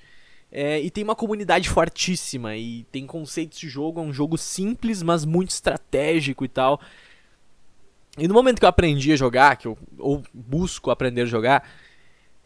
É, 0.53 0.81
e 0.81 0.89
tem 0.89 1.03
uma 1.03 1.17
comunidade 1.17 1.69
fortíssima 1.69 2.57
e 2.57 2.85
tem 2.93 3.07
conceitos 3.07 3.59
de 3.59 3.69
jogo, 3.69 3.99
é 3.99 4.05
um 4.05 4.13
jogo 4.13 4.39
simples, 4.39 5.03
mas 5.03 5.25
muito 5.25 5.51
estratégico 5.51 6.45
e 6.45 6.49
tal. 6.49 6.81
E 8.17 8.29
no 8.29 8.35
momento 8.35 8.61
que 8.61 8.65
eu 8.65 8.69
aprendi 8.69 9.11
a 9.13 9.17
jogar, 9.17 9.57
que 9.57 9.67
eu 9.67 9.77
ou 9.99 10.23
busco 10.33 10.91
aprender 10.91 11.23
a 11.23 11.27
jogar, 11.27 11.69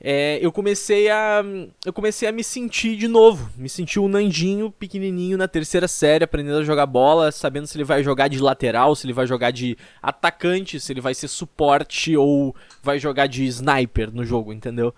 é, 0.01 0.39
eu 0.41 0.53
comecei 0.53 1.11
a 1.11 1.45
eu 1.85 1.93
comecei 1.93 2.29
a 2.29 2.33
me 2.33 2.45
sentir 2.45 2.97
de 2.97 3.09
novo, 3.09 3.51
me 3.57 3.69
sentir 3.69 3.99
um 3.99 4.09
Nandinho 4.09 4.71
pequenininho 4.71 5.37
na 5.37 5.49
terceira 5.49 5.89
série, 5.89 6.25
aprendendo 6.25 6.59
a 6.59 6.65
jogar 6.65 6.87
bola, 6.87 7.33
sabendo 7.33 7.67
se 7.67 7.77
ele 7.77 7.85
vai 7.85 8.03
jogar 8.03 8.29
de 8.29 8.39
lateral, 8.39 8.95
se 8.95 9.07
ele 9.07 9.13
vai 9.13 9.27
jogar 9.27 9.51
de 9.51 9.77
atacante, 10.01 10.79
se 10.79 10.93
ele 10.93 11.01
vai 11.01 11.15
ser 11.15 11.27
suporte 11.27 12.17
ou 12.17 12.55
vai 12.83 12.99
jogar 12.99 13.27
de 13.27 13.45
sniper 13.47 14.13
no 14.13 14.25
jogo, 14.25 14.53
entendeu? 14.53 14.95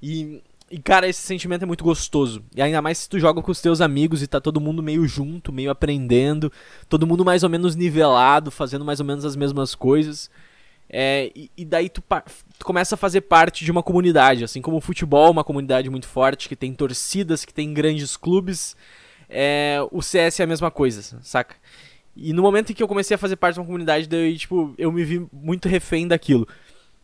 E 0.00 0.40
e, 0.70 0.78
cara, 0.78 1.06
esse 1.06 1.20
sentimento 1.20 1.62
é 1.62 1.66
muito 1.66 1.84
gostoso. 1.84 2.42
E 2.52 2.60
ainda 2.60 2.82
mais 2.82 2.98
se 2.98 3.08
tu 3.08 3.18
joga 3.18 3.40
com 3.40 3.52
os 3.52 3.60
teus 3.60 3.80
amigos 3.80 4.22
e 4.22 4.26
tá 4.26 4.40
todo 4.40 4.60
mundo 4.60 4.82
meio 4.82 5.06
junto, 5.06 5.52
meio 5.52 5.70
aprendendo, 5.70 6.50
todo 6.88 7.06
mundo 7.06 7.24
mais 7.24 7.44
ou 7.44 7.50
menos 7.50 7.76
nivelado, 7.76 8.50
fazendo 8.50 8.84
mais 8.84 8.98
ou 8.98 9.06
menos 9.06 9.24
as 9.24 9.36
mesmas 9.36 9.74
coisas. 9.74 10.30
É, 10.96 11.32
e, 11.34 11.50
e, 11.56 11.64
daí 11.64 11.88
tu, 11.88 12.00
tu, 12.56 12.64
começa 12.64 12.94
a 12.94 12.96
fazer 12.96 13.22
parte 13.22 13.64
de 13.64 13.72
uma 13.72 13.82
comunidade, 13.82 14.44
assim 14.44 14.62
como 14.62 14.76
o 14.76 14.80
futebol 14.80 15.28
uma 15.28 15.42
comunidade 15.42 15.90
muito 15.90 16.06
forte, 16.06 16.48
que 16.48 16.54
tem 16.54 16.72
torcidas, 16.72 17.44
que 17.44 17.52
tem 17.52 17.74
grandes 17.74 18.16
clubes. 18.16 18.76
É, 19.28 19.78
o 19.90 20.00
CS 20.00 20.38
é 20.38 20.44
a 20.44 20.46
mesma 20.46 20.70
coisa, 20.70 21.18
saca? 21.20 21.56
E 22.14 22.32
no 22.32 22.42
momento 22.42 22.70
em 22.70 22.74
que 22.76 22.80
eu 22.80 22.86
comecei 22.86 23.16
a 23.16 23.18
fazer 23.18 23.34
parte 23.34 23.54
de 23.54 23.60
uma 23.60 23.66
comunidade, 23.66 24.08
daí, 24.08 24.38
tipo, 24.38 24.72
eu 24.78 24.92
me 24.92 25.02
vi 25.02 25.26
muito 25.32 25.68
refém 25.68 26.06
daquilo. 26.06 26.46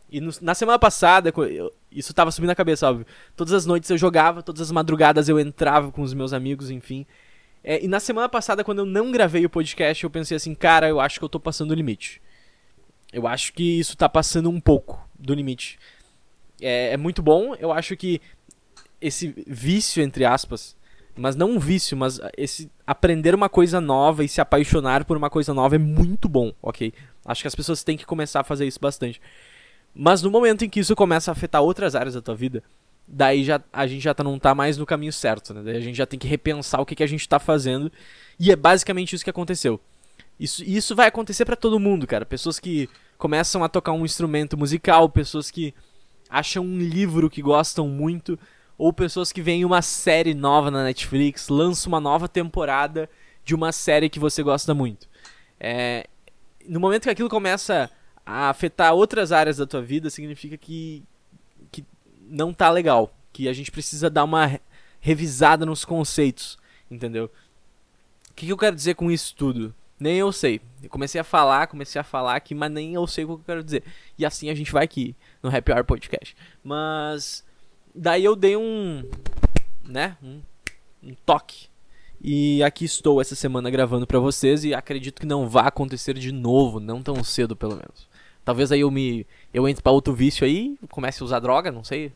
E 0.09 0.21
no, 0.21 0.31
na 0.41 0.55
semana 0.55 0.79
passada, 0.79 1.33
eu, 1.49 1.69
isso 1.91 2.13
tava 2.13 2.31
subindo 2.31 2.51
a 2.51 2.55
cabeça, 2.55 2.89
óbvio. 2.89 3.05
Todas 3.35 3.53
as 3.53 3.65
noites 3.65 3.89
eu 3.89 3.97
jogava, 3.97 4.41
todas 4.41 4.61
as 4.61 4.71
madrugadas 4.71 5.27
eu 5.27 5.37
entrava 5.37 5.91
com 5.91 6.01
os 6.01 6.13
meus 6.13 6.31
amigos, 6.31 6.69
enfim. 6.69 7.05
É, 7.61 7.83
e 7.83 7.89
na 7.89 7.99
semana 7.99 8.29
passada, 8.29 8.63
quando 8.63 8.79
eu 8.79 8.85
não 8.85 9.11
gravei 9.11 9.45
o 9.45 9.49
podcast, 9.49 10.01
eu 10.01 10.09
pensei 10.09 10.37
assim, 10.37 10.55
cara, 10.55 10.87
eu 10.87 11.01
acho 11.01 11.19
que 11.19 11.25
eu 11.25 11.29
tô 11.29 11.41
passando 11.41 11.71
o 11.71 11.75
limite. 11.75 12.21
Eu 13.11 13.27
acho 13.27 13.53
que 13.53 13.79
isso 13.79 13.97
tá 13.97 14.07
passando 14.07 14.49
um 14.49 14.59
pouco 14.59 14.99
do 15.17 15.33
limite. 15.33 15.77
É, 16.61 16.93
é 16.93 16.97
muito 16.97 17.21
bom, 17.21 17.55
eu 17.55 17.71
acho 17.71 17.95
que 17.97 18.21
esse 19.01 19.33
vício, 19.47 20.01
entre 20.01 20.23
aspas, 20.23 20.75
mas 21.15 21.35
não 21.35 21.51
um 21.51 21.59
vício, 21.59 21.97
mas 21.97 22.19
esse 22.37 22.69
aprender 22.85 23.35
uma 23.35 23.49
coisa 23.49 23.81
nova 23.81 24.23
e 24.23 24.29
se 24.29 24.39
apaixonar 24.39 25.03
por 25.05 25.17
uma 25.17 25.29
coisa 25.29 25.53
nova 25.53 25.75
é 25.75 25.79
muito 25.79 26.29
bom, 26.29 26.53
ok? 26.61 26.93
Acho 27.25 27.41
que 27.41 27.47
as 27.47 27.55
pessoas 27.55 27.83
têm 27.83 27.97
que 27.97 28.05
começar 28.05 28.41
a 28.41 28.43
fazer 28.43 28.65
isso 28.65 28.79
bastante. 28.79 29.21
Mas 29.93 30.21
no 30.21 30.31
momento 30.31 30.63
em 30.63 30.69
que 30.69 30.79
isso 30.79 30.95
começa 30.95 31.31
a 31.31 31.33
afetar 31.33 31.61
outras 31.61 31.95
áreas 31.95 32.13
da 32.13 32.21
tua 32.21 32.35
vida, 32.35 32.63
daí 33.07 33.43
já, 33.43 33.61
a 33.73 33.85
gente 33.85 34.01
já 34.01 34.13
tá, 34.13 34.23
não 34.23 34.39
tá 34.39 34.55
mais 34.55 34.77
no 34.77 34.85
caminho 34.85 35.11
certo, 35.11 35.53
né? 35.53 35.61
Daí 35.63 35.77
a 35.77 35.81
gente 35.81 35.95
já 35.95 36.05
tem 36.05 36.17
que 36.17 36.27
repensar 36.27 36.79
o 36.79 36.85
que, 36.85 36.95
que 36.95 37.03
a 37.03 37.07
gente 37.07 37.27
tá 37.27 37.39
fazendo. 37.39 37.91
E 38.39 38.51
é 38.51 38.55
basicamente 38.55 39.13
isso 39.13 39.23
que 39.23 39.29
aconteceu. 39.29 39.79
Isso, 40.41 40.63
isso 40.63 40.95
vai 40.95 41.07
acontecer 41.07 41.45
para 41.45 41.55
todo 41.55 41.79
mundo, 41.79 42.07
cara. 42.07 42.25
Pessoas 42.25 42.59
que 42.59 42.89
começam 43.15 43.63
a 43.63 43.69
tocar 43.69 43.91
um 43.91 44.03
instrumento 44.03 44.57
musical, 44.57 45.07
pessoas 45.07 45.51
que 45.51 45.71
acham 46.27 46.65
um 46.65 46.79
livro 46.79 47.29
que 47.29 47.43
gostam 47.43 47.87
muito, 47.87 48.39
ou 48.75 48.91
pessoas 48.91 49.31
que 49.31 49.39
veem 49.39 49.63
uma 49.63 49.83
série 49.83 50.33
nova 50.33 50.71
na 50.71 50.83
Netflix, 50.83 51.47
lançam 51.47 51.91
uma 51.91 51.99
nova 51.99 52.27
temporada 52.27 53.07
de 53.45 53.53
uma 53.53 53.71
série 53.71 54.09
que 54.09 54.17
você 54.17 54.41
gosta 54.41 54.73
muito. 54.73 55.07
É, 55.59 56.07
no 56.67 56.79
momento 56.79 57.03
que 57.03 57.11
aquilo 57.11 57.29
começa 57.29 57.91
a 58.25 58.49
afetar 58.49 58.95
outras 58.95 59.31
áreas 59.31 59.57
da 59.57 59.67
tua 59.67 59.83
vida, 59.83 60.09
significa 60.09 60.57
que, 60.57 61.03
que 61.71 61.85
não 62.19 62.51
tá 62.51 62.71
legal. 62.71 63.13
Que 63.31 63.47
a 63.47 63.53
gente 63.53 63.69
precisa 63.69 64.09
dar 64.09 64.23
uma 64.23 64.59
revisada 64.99 65.67
nos 65.67 65.85
conceitos, 65.85 66.57
entendeu? 66.89 67.25
O 68.31 68.33
que, 68.33 68.47
que 68.47 68.51
eu 68.51 68.57
quero 68.57 68.75
dizer 68.75 68.95
com 68.95 69.11
isso 69.11 69.35
tudo? 69.35 69.75
Nem 70.01 70.17
eu 70.17 70.31
sei. 70.31 70.59
Eu 70.81 70.89
comecei 70.89 71.21
a 71.21 71.23
falar, 71.23 71.67
comecei 71.67 72.01
a 72.01 72.03
falar 72.03 72.35
aqui, 72.35 72.55
mas 72.55 72.71
nem 72.71 72.95
eu 72.95 73.05
sei 73.05 73.23
o 73.23 73.27
que 73.27 73.33
eu 73.33 73.45
quero 73.45 73.63
dizer. 73.63 73.83
E 74.17 74.25
assim 74.25 74.49
a 74.49 74.55
gente 74.55 74.71
vai 74.71 74.83
aqui 74.83 75.15
no 75.43 75.55
Happy 75.55 75.71
Hour 75.71 75.85
Podcast. 75.85 76.35
Mas 76.63 77.45
daí 77.93 78.25
eu 78.25 78.35
dei 78.35 78.57
um, 78.57 79.07
né, 79.83 80.17
um, 80.23 80.41
um 81.03 81.13
toque. 81.23 81.67
E 82.19 82.63
aqui 82.63 82.83
estou 82.83 83.21
essa 83.21 83.35
semana 83.35 83.69
gravando 83.69 84.07
para 84.07 84.17
vocês 84.17 84.63
e 84.65 84.73
acredito 84.73 85.19
que 85.21 85.27
não 85.27 85.47
vai 85.47 85.67
acontecer 85.67 86.15
de 86.15 86.31
novo, 86.31 86.79
não 86.79 87.03
tão 87.03 87.23
cedo 87.23 87.55
pelo 87.55 87.75
menos. 87.75 88.09
Talvez 88.43 88.71
aí 88.71 88.79
eu 88.79 88.89
me. 88.89 89.27
Eu 89.53 89.69
entre 89.69 89.83
pra 89.83 89.91
outro 89.91 90.15
vício 90.15 90.47
aí, 90.47 90.79
comece 90.89 91.21
a 91.21 91.25
usar 91.25 91.39
droga, 91.39 91.71
não 91.71 91.83
sei. 91.83 92.11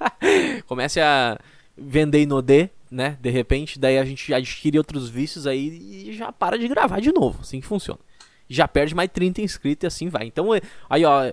comece 0.66 0.98
a 0.98 1.38
vender 1.76 2.22
Inodê, 2.22 2.70
né? 2.92 3.18
De 3.20 3.30
repente, 3.30 3.78
daí 3.78 3.98
a 3.98 4.04
gente 4.04 4.32
adquire 4.32 4.78
outros 4.78 5.08
vícios 5.08 5.46
aí 5.46 6.08
e 6.08 6.12
já 6.12 6.30
para 6.30 6.58
de 6.58 6.68
gravar 6.68 7.00
de 7.00 7.12
novo. 7.12 7.40
Assim 7.40 7.60
que 7.60 7.66
funciona. 7.66 8.00
Já 8.48 8.68
perde 8.68 8.94
mais 8.94 9.10
30 9.10 9.42
inscritos 9.42 9.84
e 9.84 9.86
assim 9.86 10.08
vai. 10.08 10.26
Então, 10.26 10.54
é, 10.54 10.60
aí 10.88 11.04
ó. 11.04 11.32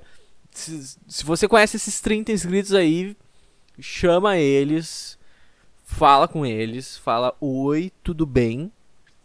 Se, 0.51 0.97
se 1.07 1.23
você 1.23 1.47
conhece 1.47 1.77
esses 1.77 2.01
30 2.01 2.31
inscritos 2.31 2.73
aí, 2.73 3.15
chama 3.79 4.37
eles, 4.37 5.17
fala 5.83 6.27
com 6.27 6.43
eles, 6.43 6.97
fala 6.97 7.35
oi, 7.39 7.91
tudo 8.03 8.25
bem, 8.25 8.71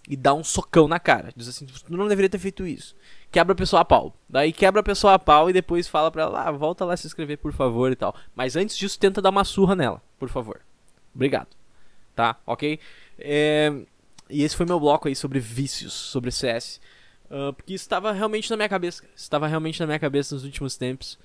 e 0.06 0.18
dá 0.18 0.34
um 0.34 0.44
socão 0.44 0.86
na 0.86 1.00
cara. 1.00 1.32
Diz 1.34 1.48
assim, 1.48 1.64
tu 1.64 1.96
não 1.96 2.06
deveria 2.06 2.28
ter 2.28 2.38
feito 2.38 2.66
isso 2.66 2.94
quebra 3.34 3.52
a 3.52 3.56
pessoa 3.56 3.82
a 3.82 3.84
pau. 3.84 4.14
Daí 4.28 4.52
quebra 4.52 4.80
a 4.80 4.84
pessoa 4.84 5.14
a 5.14 5.18
pau 5.18 5.50
e 5.50 5.52
depois 5.52 5.88
fala 5.88 6.08
pra 6.08 6.22
ela, 6.22 6.42
ah, 6.42 6.52
volta 6.52 6.84
lá 6.84 6.96
se 6.96 7.08
inscrever, 7.08 7.36
por 7.36 7.52
favor 7.52 7.90
e 7.90 7.96
tal. 7.96 8.14
Mas 8.32 8.54
antes 8.54 8.76
disso, 8.76 8.96
tenta 8.96 9.20
dar 9.20 9.30
uma 9.30 9.42
surra 9.42 9.74
nela, 9.74 10.00
por 10.20 10.28
favor. 10.28 10.60
Obrigado. 11.12 11.48
Tá? 12.14 12.36
Ok? 12.46 12.78
É... 13.18 13.72
E 14.30 14.42
esse 14.42 14.56
foi 14.56 14.64
meu 14.64 14.80
bloco 14.80 15.08
aí 15.08 15.14
sobre 15.14 15.38
vícios, 15.38 15.92
sobre 15.92 16.30
CS. 16.30 16.80
Uh, 17.30 17.52
porque 17.52 17.74
isso 17.74 17.84
estava 17.84 18.12
realmente 18.12 18.50
na 18.50 18.56
minha 18.56 18.68
cabeça. 18.68 19.02
Estava 19.14 19.46
realmente 19.46 19.80
na 19.80 19.86
minha 19.86 19.98
cabeça 19.98 20.34
nos 20.34 20.44
últimos 20.44 20.76
tempos. 20.76 21.18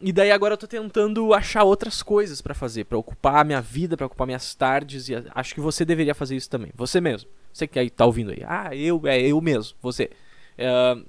E 0.00 0.12
daí 0.12 0.30
agora 0.30 0.54
eu 0.54 0.58
tô 0.58 0.66
tentando 0.66 1.34
achar 1.34 1.62
outras 1.62 2.02
coisas 2.02 2.40
para 2.40 2.54
fazer, 2.54 2.84
para 2.84 2.96
ocupar 2.96 3.36
a 3.36 3.44
minha 3.44 3.60
vida, 3.60 3.96
para 3.96 4.06
ocupar 4.06 4.26
minhas 4.26 4.54
tardes 4.54 5.08
e 5.10 5.14
acho 5.34 5.54
que 5.54 5.60
você 5.60 5.84
deveria 5.84 6.14
fazer 6.14 6.36
isso 6.36 6.48
também. 6.48 6.72
Você 6.74 7.00
mesmo. 7.00 7.28
Você 7.52 7.66
que 7.66 7.78
aí 7.78 7.90
tá 7.90 8.06
ouvindo 8.06 8.30
aí. 8.30 8.42
Ah, 8.46 8.74
eu, 8.74 9.02
é 9.06 9.20
eu 9.20 9.40
mesmo, 9.40 9.76
você. 9.82 10.10
Uh, 10.58 11.04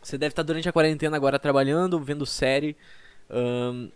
você 0.00 0.16
deve 0.16 0.32
estar 0.32 0.42
durante 0.42 0.68
a 0.68 0.72
quarentena 0.72 1.16
agora 1.16 1.38
trabalhando, 1.38 1.98
vendo 1.98 2.24
série. 2.24 2.76
Um, 3.28 3.90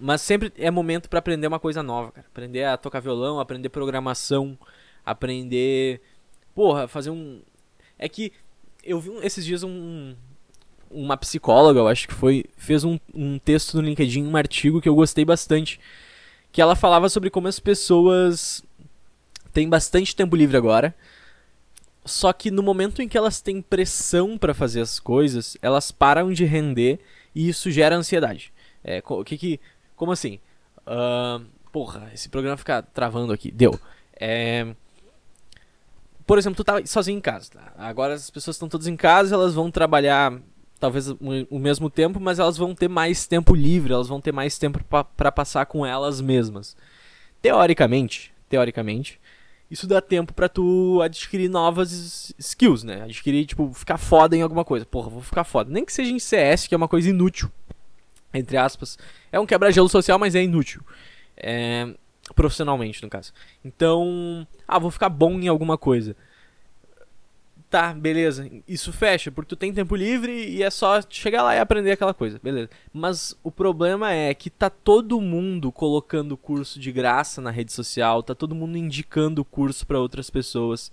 mas 0.00 0.20
sempre 0.20 0.52
é 0.58 0.70
momento 0.70 1.08
para 1.08 1.18
aprender 1.18 1.46
uma 1.46 1.60
coisa 1.60 1.82
nova, 1.82 2.12
cara. 2.12 2.26
Aprender 2.26 2.64
a 2.64 2.76
tocar 2.76 3.00
violão, 3.00 3.40
aprender 3.40 3.68
programação, 3.68 4.58
aprender. 5.04 6.00
Porra, 6.54 6.86
fazer 6.88 7.10
um. 7.10 7.40
É 7.98 8.08
que 8.08 8.32
eu 8.84 9.00
vi 9.00 9.10
esses 9.22 9.44
dias 9.44 9.62
um. 9.62 10.14
Uma 10.88 11.16
psicóloga, 11.16 11.80
eu 11.80 11.88
acho 11.88 12.08
que 12.08 12.14
foi. 12.14 12.44
Fez 12.56 12.84
um, 12.84 12.98
um 13.14 13.38
texto 13.38 13.74
no 13.76 13.82
LinkedIn, 13.82 14.24
um 14.24 14.36
artigo 14.36 14.80
que 14.80 14.88
eu 14.88 14.94
gostei 14.94 15.24
bastante. 15.24 15.80
Que 16.52 16.62
ela 16.62 16.76
falava 16.76 17.08
sobre 17.08 17.28
como 17.28 17.48
as 17.48 17.58
pessoas 17.58 18.62
têm 19.52 19.68
bastante 19.68 20.14
tempo 20.14 20.36
livre 20.36 20.56
agora 20.56 20.94
só 22.06 22.32
que 22.32 22.50
no 22.50 22.62
momento 22.62 23.02
em 23.02 23.08
que 23.08 23.18
elas 23.18 23.40
têm 23.40 23.60
pressão 23.60 24.38
para 24.38 24.54
fazer 24.54 24.80
as 24.80 25.00
coisas, 25.00 25.56
elas 25.60 25.90
param 25.90 26.32
de 26.32 26.44
render 26.44 27.00
e 27.34 27.48
isso 27.48 27.70
gera 27.70 27.96
ansiedade. 27.96 28.52
É, 28.82 29.02
o 29.04 29.24
que 29.24 29.36
que. 29.36 29.60
Como 29.96 30.12
assim? 30.12 30.38
Uh, 30.82 31.44
porra, 31.72 32.10
esse 32.14 32.28
programa 32.28 32.56
fica 32.56 32.82
travando 32.82 33.32
aqui. 33.32 33.50
Deu. 33.50 33.78
É, 34.18 34.74
por 36.26 36.38
exemplo, 36.38 36.56
tu 36.56 36.64
tá 36.64 36.84
sozinho 36.84 37.18
em 37.18 37.20
casa. 37.20 37.50
Tá? 37.52 37.72
Agora 37.78 38.14
as 38.14 38.30
pessoas 38.30 38.56
estão 38.56 38.68
todas 38.68 38.86
em 38.86 38.96
casa, 38.96 39.34
elas 39.34 39.54
vão 39.54 39.70
trabalhar 39.70 40.38
talvez 40.78 41.08
o 41.08 41.58
mesmo 41.58 41.88
tempo, 41.88 42.20
mas 42.20 42.38
elas 42.38 42.56
vão 42.56 42.74
ter 42.74 42.88
mais 42.88 43.26
tempo 43.26 43.54
livre, 43.54 43.92
elas 43.92 44.08
vão 44.08 44.20
ter 44.20 44.32
mais 44.32 44.58
tempo 44.58 44.80
para 45.16 45.32
passar 45.32 45.64
com 45.66 45.86
elas 45.86 46.20
mesmas. 46.20 46.76
Teoricamente, 47.40 48.32
teoricamente, 48.48 49.18
isso 49.70 49.86
dá 49.86 50.00
tempo 50.00 50.34
para 50.34 50.48
tu 50.48 51.00
adquirir 51.02 51.48
novas 51.48 52.34
skills, 52.38 52.82
né? 52.82 53.02
Adquirir, 53.02 53.46
tipo, 53.46 53.72
ficar 53.72 53.96
foda 53.96 54.36
em 54.36 54.42
alguma 54.42 54.64
coisa. 54.64 54.84
Porra, 54.84 55.08
vou 55.08 55.22
ficar 55.22 55.44
foda. 55.44 55.70
Nem 55.72 55.84
que 55.84 55.92
seja 55.92 56.10
em 56.10 56.18
CS, 56.18 56.66
que 56.66 56.74
é 56.74 56.76
uma 56.76 56.88
coisa 56.88 57.08
inútil. 57.08 57.50
Entre 58.38 58.56
aspas. 58.56 58.98
É 59.30 59.38
um 59.40 59.46
quebra-gelo 59.46 59.88
social, 59.88 60.18
mas 60.18 60.34
é 60.34 60.42
inútil. 60.42 60.82
É... 61.36 61.88
Profissionalmente, 62.34 63.02
no 63.02 63.08
caso. 63.08 63.32
Então, 63.64 64.46
ah, 64.66 64.78
vou 64.78 64.90
ficar 64.90 65.08
bom 65.08 65.38
em 65.38 65.46
alguma 65.48 65.78
coisa. 65.78 66.16
Tá, 67.68 67.92
beleza. 67.92 68.48
Isso 68.66 68.92
fecha, 68.92 69.30
porque 69.30 69.48
tu 69.48 69.56
tem 69.56 69.72
tempo 69.72 69.96
livre 69.96 70.32
e 70.32 70.62
é 70.62 70.70
só 70.70 71.00
chegar 71.08 71.42
lá 71.42 71.54
e 71.54 71.58
aprender 71.58 71.90
aquela 71.92 72.14
coisa, 72.14 72.40
beleza. 72.42 72.70
Mas 72.92 73.36
o 73.42 73.50
problema 73.50 74.12
é 74.12 74.32
que 74.34 74.48
tá 74.48 74.70
todo 74.70 75.20
mundo 75.20 75.72
colocando 75.72 76.36
curso 76.36 76.78
de 76.78 76.92
graça 76.92 77.40
na 77.40 77.50
rede 77.50 77.72
social, 77.72 78.22
tá 78.22 78.34
todo 78.34 78.54
mundo 78.54 78.78
indicando 78.78 79.44
curso 79.44 79.86
para 79.86 79.98
outras 79.98 80.30
pessoas. 80.30 80.92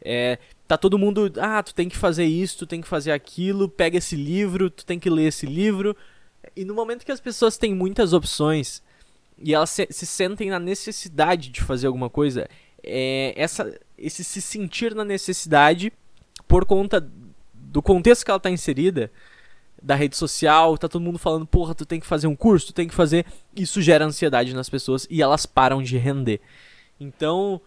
É, 0.00 0.38
tá 0.68 0.78
todo 0.78 0.98
mundo, 0.98 1.32
ah, 1.40 1.62
tu 1.62 1.74
tem 1.74 1.88
que 1.88 1.96
fazer 1.96 2.24
isso, 2.24 2.58
tu 2.58 2.66
tem 2.66 2.80
que 2.80 2.88
fazer 2.88 3.10
aquilo, 3.10 3.68
pega 3.68 3.98
esse 3.98 4.14
livro, 4.14 4.70
tu 4.70 4.86
tem 4.86 4.98
que 4.98 5.10
ler 5.10 5.28
esse 5.28 5.46
livro. 5.46 5.96
E 6.54 6.64
no 6.64 6.74
momento 6.74 7.04
que 7.04 7.12
as 7.12 7.20
pessoas 7.20 7.56
têm 7.56 7.74
muitas 7.74 8.12
opções 8.12 8.82
e 9.38 9.54
elas 9.54 9.70
se, 9.70 9.86
se 9.90 10.06
sentem 10.06 10.50
na 10.50 10.58
necessidade 10.58 11.50
de 11.50 11.60
fazer 11.60 11.86
alguma 11.86 12.08
coisa, 12.08 12.48
é, 12.82 13.32
essa, 13.36 13.78
esse 13.98 14.22
se 14.22 14.40
sentir 14.40 14.94
na 14.94 15.04
necessidade 15.04 15.92
por 16.46 16.64
conta 16.64 17.06
do 17.52 17.82
contexto 17.82 18.24
que 18.24 18.30
ela 18.30 18.38
está 18.38 18.50
inserida, 18.50 19.10
da 19.82 19.94
rede 19.94 20.16
social, 20.16 20.78
tá 20.78 20.88
todo 20.88 21.02
mundo 21.02 21.18
falando, 21.18 21.46
porra, 21.46 21.74
tu 21.74 21.84
tem 21.84 22.00
que 22.00 22.06
fazer 22.06 22.26
um 22.26 22.34
curso, 22.34 22.68
tu 22.68 22.72
tem 22.72 22.88
que 22.88 22.94
fazer. 22.94 23.26
Isso 23.54 23.82
gera 23.82 24.06
ansiedade 24.06 24.54
nas 24.54 24.70
pessoas 24.70 25.06
e 25.10 25.20
elas 25.20 25.44
param 25.44 25.82
de 25.82 25.98
render. 25.98 26.40
Então, 26.98 27.60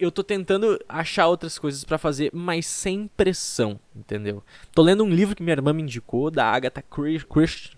eu 0.00 0.10
tô 0.10 0.24
tentando 0.24 0.82
achar 0.88 1.26
outras 1.28 1.58
coisas 1.58 1.84
para 1.84 1.98
fazer, 1.98 2.30
mas 2.32 2.66
sem 2.66 3.08
pressão, 3.16 3.78
entendeu? 3.94 4.42
Tô 4.72 4.82
lendo 4.82 5.04
um 5.04 5.10
livro 5.10 5.36
que 5.36 5.42
minha 5.42 5.54
irmã 5.54 5.72
me 5.72 5.82
indicou, 5.82 6.30
da 6.30 6.46
Agatha 6.46 6.82
Christie. 6.82 7.76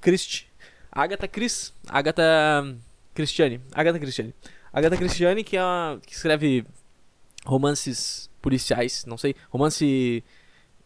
Christie. 0.00 0.46
Agatha 0.92 1.26
Chris. 1.26 1.72
Agatha 1.88 2.76
Christiane. 3.14 3.60
Agatha 3.72 3.98
Christiane. 3.98 4.34
Agatha 4.72 4.96
Christiane, 4.96 5.42
que, 5.42 5.56
é 5.56 5.62
uma, 5.62 6.00
que 6.04 6.12
escreve 6.12 6.64
romances 7.44 8.30
policiais, 8.40 9.04
não 9.06 9.16
sei, 9.16 9.34
romance 9.50 10.22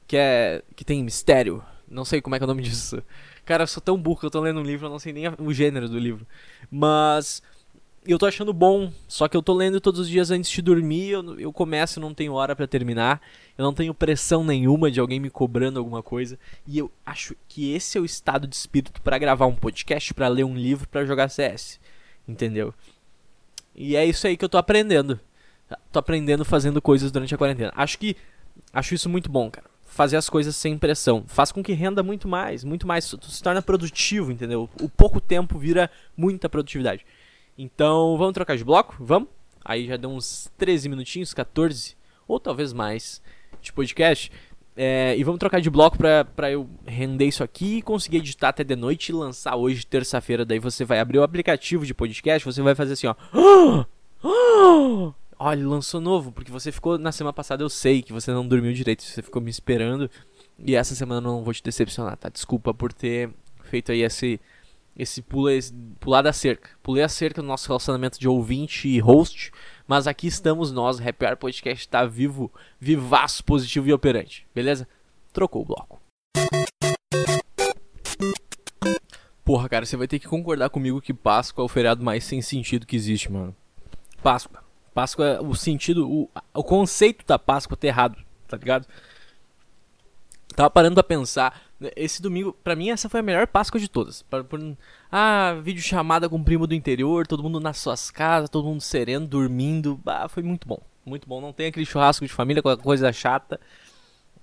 que 0.07 0.17
é 0.17 0.62
que 0.76 0.85
tem 0.85 1.02
mistério, 1.02 1.62
não 1.88 2.05
sei 2.05 2.21
como 2.21 2.35
é 2.35 2.38
que 2.38 2.45
é 2.45 2.47
o 2.47 2.49
nome 2.49 2.62
disso. 2.62 3.02
Cara, 3.45 3.64
eu 3.64 3.67
sou 3.67 3.83
tão 3.83 3.99
burro 3.99 4.21
que 4.21 4.26
eu 4.26 4.31
tô 4.31 4.41
lendo 4.41 4.61
um 4.61 4.62
livro, 4.62 4.87
eu 4.87 4.91
não 4.91 4.99
sei 4.99 5.12
nem 5.12 5.25
o 5.38 5.52
gênero 5.52 5.88
do 5.88 5.99
livro. 5.99 6.26
Mas 6.71 7.43
eu 8.06 8.18
tô 8.18 8.26
achando 8.26 8.52
bom, 8.52 8.92
só 9.06 9.28
que 9.28 9.37
eu 9.37 9.42
tô 9.42 9.52
lendo 9.52 9.80
todos 9.80 10.00
os 10.00 10.09
dias 10.09 10.30
antes 10.30 10.50
de 10.50 10.61
dormir, 10.61 11.11
eu, 11.11 11.40
eu 11.40 11.52
começo 11.52 11.99
e 11.99 12.02
não 12.02 12.12
tenho 12.12 12.32
hora 12.32 12.56
para 12.56 12.66
terminar, 12.66 13.21
eu 13.56 13.64
não 13.64 13.73
tenho 13.73 13.94
pressão 13.94 14.44
nenhuma 14.44 14.90
de 14.90 14.99
alguém 15.00 15.21
me 15.21 15.30
cobrando 15.30 15.78
alguma 15.78 16.02
coisa, 16.02 16.38
e 16.66 16.78
eu 16.78 16.90
acho 17.06 17.37
que 17.49 17.73
esse 17.73 17.97
é 17.97 18.00
o 18.00 18.04
estado 18.04 18.47
de 18.47 18.56
espírito 18.56 19.00
para 19.02 19.18
gravar 19.18 19.47
um 19.47 19.54
podcast, 19.54 20.12
para 20.14 20.28
ler 20.28 20.44
um 20.44 20.56
livro, 20.56 20.88
para 20.88 21.04
jogar 21.04 21.28
CS. 21.28 21.80
Entendeu? 22.26 22.73
E 23.75 23.97
é 23.97 24.04
isso 24.04 24.26
aí 24.26 24.37
que 24.37 24.44
eu 24.44 24.49
tô 24.49 24.59
aprendendo 24.59 25.18
tô 25.90 25.99
aprendendo 25.99 26.44
fazendo 26.44 26.80
coisas 26.80 27.11
durante 27.11 27.35
a 27.35 27.38
quarentena. 27.38 27.73
Acho 27.75 27.99
que 27.99 28.16
acho 28.73 28.94
isso 28.94 29.09
muito 29.09 29.30
bom, 29.30 29.50
cara. 29.50 29.66
Fazer 29.85 30.16
as 30.16 30.28
coisas 30.28 30.56
sem 30.56 30.78
pressão. 30.78 31.25
Faz 31.26 31.52
com 31.52 31.62
que 31.62 31.73
renda 31.73 32.02
muito 32.02 32.26
mais, 32.26 32.64
muito 32.64 32.87
mais. 32.87 33.09
Tu 33.09 33.30
se 33.30 33.42
torna 33.42 33.61
produtivo, 33.61 34.32
entendeu? 34.32 34.68
O 34.80 34.88
pouco 34.88 35.21
tempo 35.21 35.59
vira 35.59 35.90
muita 36.16 36.49
produtividade. 36.49 37.04
Então, 37.56 38.16
vamos 38.16 38.32
trocar 38.32 38.56
de 38.56 38.64
bloco? 38.64 38.97
Vamos? 38.99 39.28
Aí 39.64 39.87
já 39.87 39.97
deu 39.97 40.11
uns 40.11 40.50
13 40.59 40.88
minutinhos, 40.88 41.32
14, 41.32 41.97
ou 42.26 42.40
talvez 42.40 42.73
mais, 42.73 43.23
de 43.61 43.73
podcast. 43.73 44.30
É, 44.75 45.14
e 45.16 45.23
vamos 45.23 45.38
trocar 45.38 45.61
de 45.61 45.68
bloco 45.68 45.99
pra, 45.99 46.25
pra 46.25 46.50
eu 46.50 46.68
render 46.87 47.26
isso 47.26 47.44
aqui, 47.44 47.82
conseguir 47.82 48.18
editar 48.18 48.49
até 48.49 48.64
de 48.64 48.75
noite 48.75 49.11
e 49.11 49.12
lançar 49.12 49.54
hoje, 49.54 49.87
terça-feira. 49.87 50.44
Daí 50.44 50.59
você 50.59 50.85
vai 50.85 50.99
abrir 50.99 51.18
o 51.18 51.23
aplicativo 51.23 51.85
de 51.85 51.92
podcast, 51.92 52.44
você 52.44 52.62
vai 52.62 52.75
fazer 52.75 52.94
assim, 52.94 53.06
ó. 53.06 53.14
Olha, 55.38 55.66
lançou 55.66 56.00
novo, 56.00 56.30
porque 56.30 56.52
você 56.52 56.71
ficou 56.71 56.97
na 56.97 57.11
semana 57.11 57.32
passada, 57.32 57.62
eu 57.62 57.68
sei 57.68 58.00
que 58.00 58.12
você 58.12 58.30
não 58.30 58.47
dormiu 58.47 58.73
direito, 58.73 59.02
você 59.02 59.21
ficou 59.21 59.42
me 59.42 59.50
esperando. 59.50 60.09
E 60.59 60.76
essa 60.76 60.94
semana 60.94 61.18
eu 61.18 61.32
não 61.32 61.42
vou 61.42 61.52
te 61.52 61.62
decepcionar, 61.62 62.16
tá? 62.16 62.28
Desculpa 62.28 62.73
por 62.73 62.92
ter 62.92 63.30
feito 63.64 63.90
aí 63.90 64.02
esse 64.02 64.40
esse 64.97 65.23
pula 65.23 65.53
esse, 65.53 65.73
pular 65.99 66.23
da 66.23 66.33
cerca. 66.33 66.71
Pulei 66.83 67.03
a 67.03 67.09
cerca 67.09 67.43
no 67.43 67.49
nosso 67.49 67.67
relacionamento 67.69 68.19
de 68.19 68.29
ouvinte 68.29 68.89
e 68.89 68.99
host, 68.99 69.51
mas 69.87 70.07
aqui 70.07 70.27
estamos 70.27 70.71
nós, 70.71 71.01
Happy 71.01 71.25
Hour 71.25 71.37
Podcast 71.37 71.89
tá 71.89 72.05
vivo, 72.05 72.53
vivaço, 72.79 73.45
positivo 73.45 73.89
e 73.89 73.93
operante. 73.93 74.47
Beleza? 74.55 74.87
Trocou 75.33 75.63
o 75.63 75.65
bloco. 75.65 76.01
Porra, 79.45 79.69
cara, 79.69 79.85
você 79.85 79.97
vai 79.97 80.07
ter 80.07 80.19
que 80.19 80.29
concordar 80.29 80.71
comigo 80.71 81.01
que 81.01 81.13
Páscoa 81.13 81.63
é 81.63 81.65
o 81.65 81.69
feriado 81.69 82.05
mais 82.05 82.25
sem 82.25 82.41
sentido 82.41 82.87
que 82.87 82.95
existe, 82.95 83.31
mano. 83.31 83.55
Páscoa. 84.23 84.63
Páscoa, 84.95 85.41
o 85.43 85.55
sentido, 85.55 86.09
o, 86.09 86.31
o 86.55 86.63
conceito 86.63 87.27
da 87.27 87.39
Páscoa 87.39 87.77
tá 87.77 87.87
errado, 87.87 88.19
tá 88.47 88.57
ligado? 88.57 88.87
Tava 90.55 90.71
parando 90.71 90.95
pra 90.95 91.03
pensar. 91.03 91.61
Esse 91.97 92.21
domingo, 92.23 92.53
pra 92.53 92.77
mim, 92.77 92.91
essa 92.91 93.09
foi 93.09 93.21
a 93.21 93.23
melhor 93.23 93.47
Páscoa 93.47 93.81
de 93.81 93.89
todas. 93.89 94.23
Por, 94.23 94.47
ah, 95.11 95.59
vídeo 95.62 95.83
chamada 95.83 96.29
com 96.29 96.37
o 96.37 96.45
primo 96.45 96.67
do 96.67 96.75
interior, 96.75 97.27
todo 97.27 97.43
mundo 97.43 97.61
nas 97.61 97.79
suas 97.79 98.11
casas, 98.11 98.51
todo 98.51 98.67
mundo 98.67 98.81
sereno, 98.81 99.27
dormindo. 99.27 100.01
Ah, 100.07 100.29
foi 100.29 100.43
muito 100.43 100.67
bom. 100.67 100.81
Muito 101.05 101.29
bom. 101.29 101.41
Não 101.41 101.53
tem 101.53 101.67
aquele 101.67 101.87
churrasco 101.87 102.27
de 102.27 102.33
família 102.33 102.62
com 102.62 102.77
coisa 102.77 103.12
chata. 103.12 103.61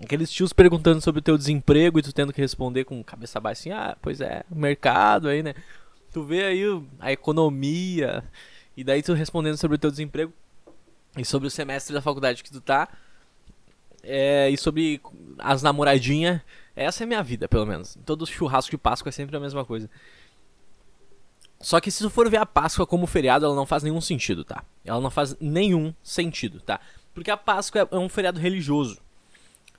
Aqueles 0.02 0.32
tios 0.32 0.54
perguntando 0.54 1.02
sobre 1.02 1.20
o 1.20 1.22
teu 1.22 1.38
desemprego 1.38 2.00
e 2.00 2.02
tu 2.02 2.14
tendo 2.14 2.32
que 2.32 2.40
responder 2.40 2.86
com 2.86 3.04
cabeça 3.04 3.40
baixa 3.40 3.62
assim, 3.62 3.72
ah, 3.72 3.98
pois 4.02 4.22
é, 4.22 4.44
mercado 4.50 5.28
aí, 5.28 5.44
né? 5.44 5.54
Tu 6.14 6.24
vê 6.24 6.46
aí 6.46 6.64
a 7.00 7.12
economia, 7.12 8.24
e 8.78 8.84
daí 8.84 9.04
tu 9.04 9.12
respondendo 9.12 9.58
sobre 9.58 9.76
o 9.76 9.78
teu 9.78 9.92
desemprego 9.92 10.32
e 11.18 11.26
sobre 11.26 11.50
o 11.50 11.52
semestre 11.52 11.94
da 11.94 12.02
faculdade 12.02 12.42
que 12.42 12.50
tu 12.50 12.62
tá. 12.62 12.88
É, 14.12 14.50
e 14.50 14.58
sobre 14.58 15.00
as 15.38 15.62
namoradinhas. 15.62 16.42
Essa 16.76 17.04
é 17.04 17.06
minha 17.06 17.22
vida, 17.22 17.48
pelo 17.48 17.66
menos. 17.66 17.96
Todo 18.06 18.26
churrasco 18.26 18.72
de 18.72 18.78
Páscoa 18.78 19.10
é 19.10 19.12
sempre 19.12 19.38
a 19.38 19.40
mesma 19.40 19.64
coisa. 19.64 19.88
Só 21.62 21.80
que 21.80 21.92
se 21.92 22.02
tu 22.02 22.10
for 22.10 22.28
ver 22.30 22.38
a 22.38 22.46
Páscoa 22.46 22.88
como 22.88 23.06
feriado, 23.06 23.46
ela 23.46 23.54
não 23.54 23.66
faz 23.66 23.84
nenhum 23.84 24.02
sentido, 24.02 24.44
tá? 24.44 24.64
Ela 24.84 25.00
não 25.00 25.12
faz 25.12 25.36
nenhum 25.40 25.94
sentido, 26.02 26.60
tá? 26.60 26.80
Porque 27.14 27.30
a 27.30 27.38
Páscoa 27.38 27.88
é 27.92 27.96
um 27.96 28.10
feriado 28.10 28.40
religioso. 28.40 29.00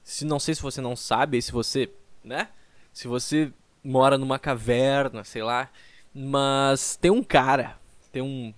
Se 0.05 0.25
não 0.25 0.39
sei 0.39 0.55
se 0.55 0.63
você 0.63 0.81
não 0.81 0.95
sabe, 0.95 1.43
se 1.43 1.51
você, 1.51 1.91
né? 2.23 2.49
Se 2.93 3.09
você 3.09 3.53
mora 3.83 4.17
numa 4.17 4.39
caverna, 4.39 5.25
sei 5.25 5.43
lá, 5.43 5.71
mas 6.15 6.97
tem 6.97 7.11
um 7.11 7.23
cara, 7.23 7.79
tem 8.13 8.23
um 8.23 8.55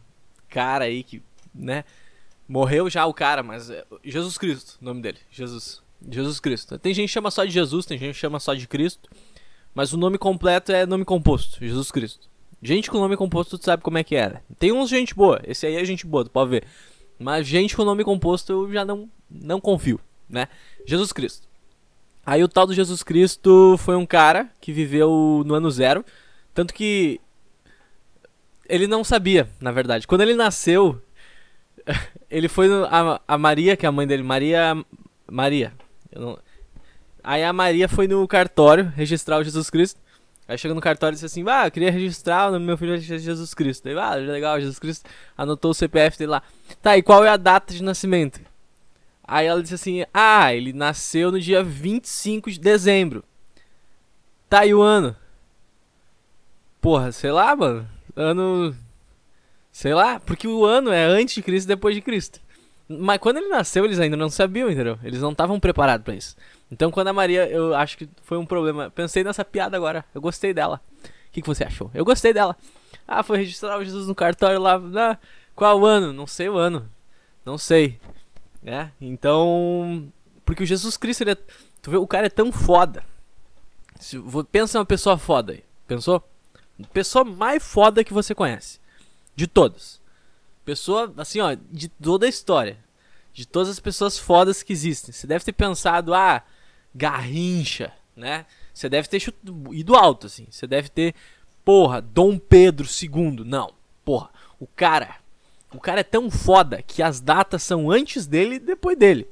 cara 0.49 0.85
aí 0.85 1.03
que, 1.03 1.23
né? 1.55 1.85
Morreu 2.53 2.91
já 2.91 3.07
o 3.07 3.15
cara, 3.15 3.43
mas 3.43 3.71
é 3.71 3.83
Jesus 4.05 4.37
Cristo, 4.37 4.77
o 4.83 4.85
nome 4.85 5.01
dele, 5.01 5.17
Jesus. 5.31 5.81
Jesus 6.07 6.39
Cristo. 6.39 6.79
Tem 6.79 6.93
gente 6.93 7.07
que 7.07 7.15
chama 7.15 7.31
só 7.31 7.47
de 7.47 7.51
Jesus, 7.51 7.87
tem 7.87 7.97
gente 7.97 8.13
que 8.13 8.21
chama 8.21 8.39
só 8.39 8.53
de 8.53 8.69
Cristo, 8.69 9.09
mas 9.75 9.95
o 9.95 9.97
nome 9.97 10.19
completo 10.19 10.71
é 10.71 10.85
nome 10.85 11.03
composto, 11.03 11.59
Jesus 11.65 11.91
Cristo. 11.91 12.29
Gente 12.61 12.91
com 12.91 12.99
nome 12.99 13.17
composto, 13.17 13.57
tu 13.57 13.65
sabe 13.65 13.83
como 13.83 13.97
é 13.97 14.05
que 14.05 14.15
era. 14.15 14.45
Tem 14.59 14.71
uns 14.71 14.91
gente 14.91 15.15
boa, 15.15 15.41
esse 15.47 15.65
aí 15.65 15.77
é 15.77 15.85
gente 15.87 16.07
boa, 16.07 16.25
tu 16.25 16.31
pode 16.31 16.51
ver. 16.51 16.65
Mas 17.19 17.47
gente 17.47 17.75
com 17.75 17.85
nome 17.85 18.05
composto 18.05 18.53
eu 18.53 18.71
já 18.71 18.85
não, 18.85 19.09
não 19.31 19.59
confio, 19.59 19.99
né? 20.29 20.47
Jesus 20.87 21.11
Cristo. 21.11 21.49
Aí 22.27 22.45
o 22.45 22.49
tal 22.49 22.67
do 22.67 22.75
Jesus 22.75 23.03
Cristo 23.03 23.77
foi 23.79 23.97
um 23.97 24.05
cara 24.05 24.51
que 24.61 24.75
viveu 24.75 25.43
no 25.47 25.55
ano 25.55 25.71
zero. 25.71 26.05
Tanto 26.53 26.75
que 26.75 27.19
ele 28.69 28.87
não 28.87 29.03
sabia, 29.03 29.49
na 29.59 29.73
verdade. 29.73 30.07
Quando 30.07 30.21
ele 30.21 30.35
nasceu, 30.35 31.01
ele 32.31 32.49
foi 32.49 32.69
no, 32.69 32.85
a, 32.85 33.21
a 33.27 33.39
Maria, 33.39 33.77
que 33.77 33.87
é 33.87 33.89
a 33.89 33.93
mãe 33.93 34.07
dele, 34.07 34.23
Maria. 34.23 34.75
Maria. 35.31 35.73
Não, 36.15 36.39
aí 37.23 37.43
a 37.43 37.53
Maria 37.53 37.89
foi 37.89 38.07
no 38.07 38.27
cartório 38.27 38.93
registrar 38.97 39.39
o 39.39 39.45
Jesus 39.45 39.71
Cristo. 39.71 40.01
Aí 40.47 40.59
chega 40.59 40.75
no 40.75 40.81
cartório 40.81 41.15
e 41.15 41.17
disse 41.17 41.27
assim: 41.27 41.45
Ah, 41.49 41.67
eu 41.67 41.71
queria 41.71 41.91
registrar 41.91 42.49
o 42.49 42.53
nome 42.53 42.65
do 42.65 42.67
meu 42.67 42.77
filho 42.77 42.95
é 42.95 42.99
Jesus 42.99 43.55
Cristo. 43.55 43.89
Aí, 43.89 43.97
ah, 43.97 44.15
legal, 44.15 44.61
Jesus 44.61 44.79
Cristo. 44.79 45.09
Anotou 45.37 45.71
o 45.71 45.75
CPF 45.75 46.19
dele 46.19 46.33
lá. 46.33 46.43
Tá, 46.81 46.97
e 46.97 47.03
qual 47.03 47.25
é 47.25 47.29
a 47.29 47.37
data 47.37 47.73
de 47.73 47.83
nascimento? 47.83 48.41
Aí 49.25 49.47
ela 49.47 49.63
disse 49.63 49.75
assim: 49.75 50.05
Ah, 50.13 50.55
ele 50.55 50.73
nasceu 50.73 51.31
no 51.31 51.41
dia 51.41 51.63
25 51.63 52.51
de 52.51 52.59
dezembro. 52.59 53.25
Tá, 54.49 54.67
e 54.67 54.75
o 54.75 54.83
ano? 54.83 55.17
Porra, 56.81 57.13
sei 57.13 57.31
lá, 57.31 57.55
mano 57.57 57.89
ano. 58.17 58.75
Sei 59.73 59.95
lá, 59.95 60.21
porque 60.21 60.47
o 60.47 60.65
ano 60.65 60.93
é 60.93 61.05
antes 61.05 61.35
de 61.35 61.43
Cristo 61.43 61.67
e 61.67 61.69
depois 61.69 61.95
de 61.95 62.03
Cristo. 62.03 62.41
Mas 62.89 63.19
quando 63.19 63.39
ele 63.39 63.49
nasceu, 63.49 63.85
eles 63.85 63.99
ainda 63.99 64.17
não 64.17 64.29
sabiam, 64.29 64.71
entendeu? 64.71 64.99
Eles 65.03 65.21
não 65.21 65.33
estavam 65.33 65.59
preparados 65.59 66.05
para 66.05 66.15
isso. 66.15 66.37
Então, 66.71 66.91
quando 66.91 67.09
a 67.09 67.13
Maria, 67.13 67.49
eu 67.49 67.75
acho 67.75 67.97
que 67.97 68.09
foi 68.23 68.37
um 68.37 68.45
problema. 68.45 68.91
Pensei 68.91 69.25
nessa 69.25 69.45
piada 69.45 69.77
agora. 69.77 70.05
Eu 70.15 70.21
gostei 70.21 70.53
dela. 70.53 70.81
O 71.05 71.33
que, 71.33 71.41
que 71.41 71.49
você 71.49 71.65
achou? 71.65 71.91
Eu 71.95 72.05
gostei 72.05 72.35
dela. 72.35 72.57
Ah, 73.09 73.23
foi 73.23 73.39
registrar 73.39 73.79
o 73.79 73.85
Jesus 73.85 74.07
no 74.07 74.15
cartório 74.15 74.61
lá. 74.61 74.81
Ah, 74.97 75.19
qual 75.55 75.85
ano? 75.87 76.13
Não 76.13 76.27
sei 76.27 76.49
o 76.49 76.57
ano. 76.57 76.89
Não 77.45 77.57
sei. 77.57 77.99
É, 78.65 78.89
então. 79.01 80.07
Porque 80.45 80.63
o 80.63 80.67
Jesus 80.67 80.97
Cristo, 80.97 81.23
ele 81.23 81.33
é, 81.33 81.37
Tu 81.83 81.91
vê, 81.91 81.97
o 81.97 82.07
cara 82.07 82.29
é 82.29 82.31
tão 82.31 82.53
foda. 82.53 83.05
Se, 83.99 84.17
pensa 84.51 84.79
uma 84.79 84.87
pessoa 84.87 85.19
foda 85.19 85.53
aí. 85.53 85.65
Pensou? 85.87 86.23
Pessoa 86.93 87.25
mais 87.25 87.63
foda 87.63 88.05
que 88.05 88.13
você 88.13 88.35
conhece. 88.35 88.81
De 89.43 89.49
todos. 89.49 90.01
Pessoa, 90.65 91.13
assim, 91.17 91.41
ó, 91.41 91.57
de 91.69 91.89
toda 91.89 92.27
a 92.27 92.29
história. 92.29 92.79
De 93.33 93.45
todas 93.45 93.71
as 93.71 93.81
pessoas 93.81 94.17
fodas 94.17 94.63
que 94.63 94.73
existem. 94.73 95.13
Você 95.13 95.27
deve 95.27 95.45
ter 95.45 95.53
pensado, 95.53 96.15
ah, 96.15 96.45
Garrincha, 96.95 97.93
né? 98.15 98.47
Você 98.73 98.89
deve 98.89 99.09
ter 99.09 99.21
ido 99.73 99.97
alto, 99.97 100.29
assim. 100.29 100.47
Você 100.49 100.65
deve 100.65 100.89
ter, 100.89 101.13
porra, 101.65 102.01
Dom 102.01 102.39
Pedro 102.39 102.87
II. 102.87 103.45
Não, 103.45 103.75
porra, 104.05 104.31
o 104.61 104.67
cara. 104.69 105.17
O 105.75 105.81
cara 105.81 106.03
é 106.03 106.05
tão 106.05 106.31
foda 106.31 106.81
que 106.81 107.03
as 107.03 107.21
datas 107.21 107.65
são 107.65 107.91
antes 107.91 108.29
dele 108.29 108.55
e 108.55 108.61
depois 108.61 108.97
dele. 108.97 109.27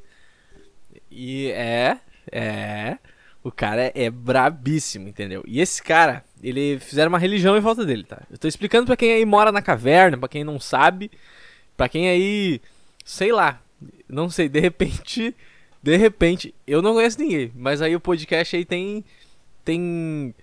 E 1.08 1.52
é, 1.52 2.00
é. 2.32 2.98
O 3.42 3.50
cara 3.50 3.90
é 3.94 4.10
brabíssimo, 4.10 5.08
entendeu? 5.08 5.42
E 5.46 5.60
esse 5.60 5.82
cara, 5.82 6.22
ele 6.42 6.78
fizeram 6.78 7.08
uma 7.08 7.18
religião 7.18 7.56
em 7.56 7.60
volta 7.60 7.86
dele, 7.86 8.04
tá? 8.04 8.22
Eu 8.30 8.36
tô 8.36 8.46
explicando 8.46 8.86
para 8.86 8.96
quem 8.96 9.12
aí 9.12 9.24
mora 9.24 9.50
na 9.50 9.62
caverna, 9.62 10.18
para 10.18 10.28
quem 10.28 10.44
não 10.44 10.60
sabe, 10.60 11.10
para 11.74 11.88
quem 11.88 12.08
aí, 12.08 12.60
sei 13.02 13.32
lá, 13.32 13.62
não 14.06 14.28
sei, 14.28 14.48
de 14.48 14.60
repente, 14.60 15.34
de 15.82 15.96
repente, 15.96 16.54
eu 16.66 16.82
não 16.82 16.92
conheço 16.92 17.18
ninguém, 17.18 17.50
mas 17.54 17.80
aí 17.80 17.96
o 17.96 18.00
podcast 18.00 18.54
aí 18.54 18.64
tem 18.64 19.04
tem 19.64 20.34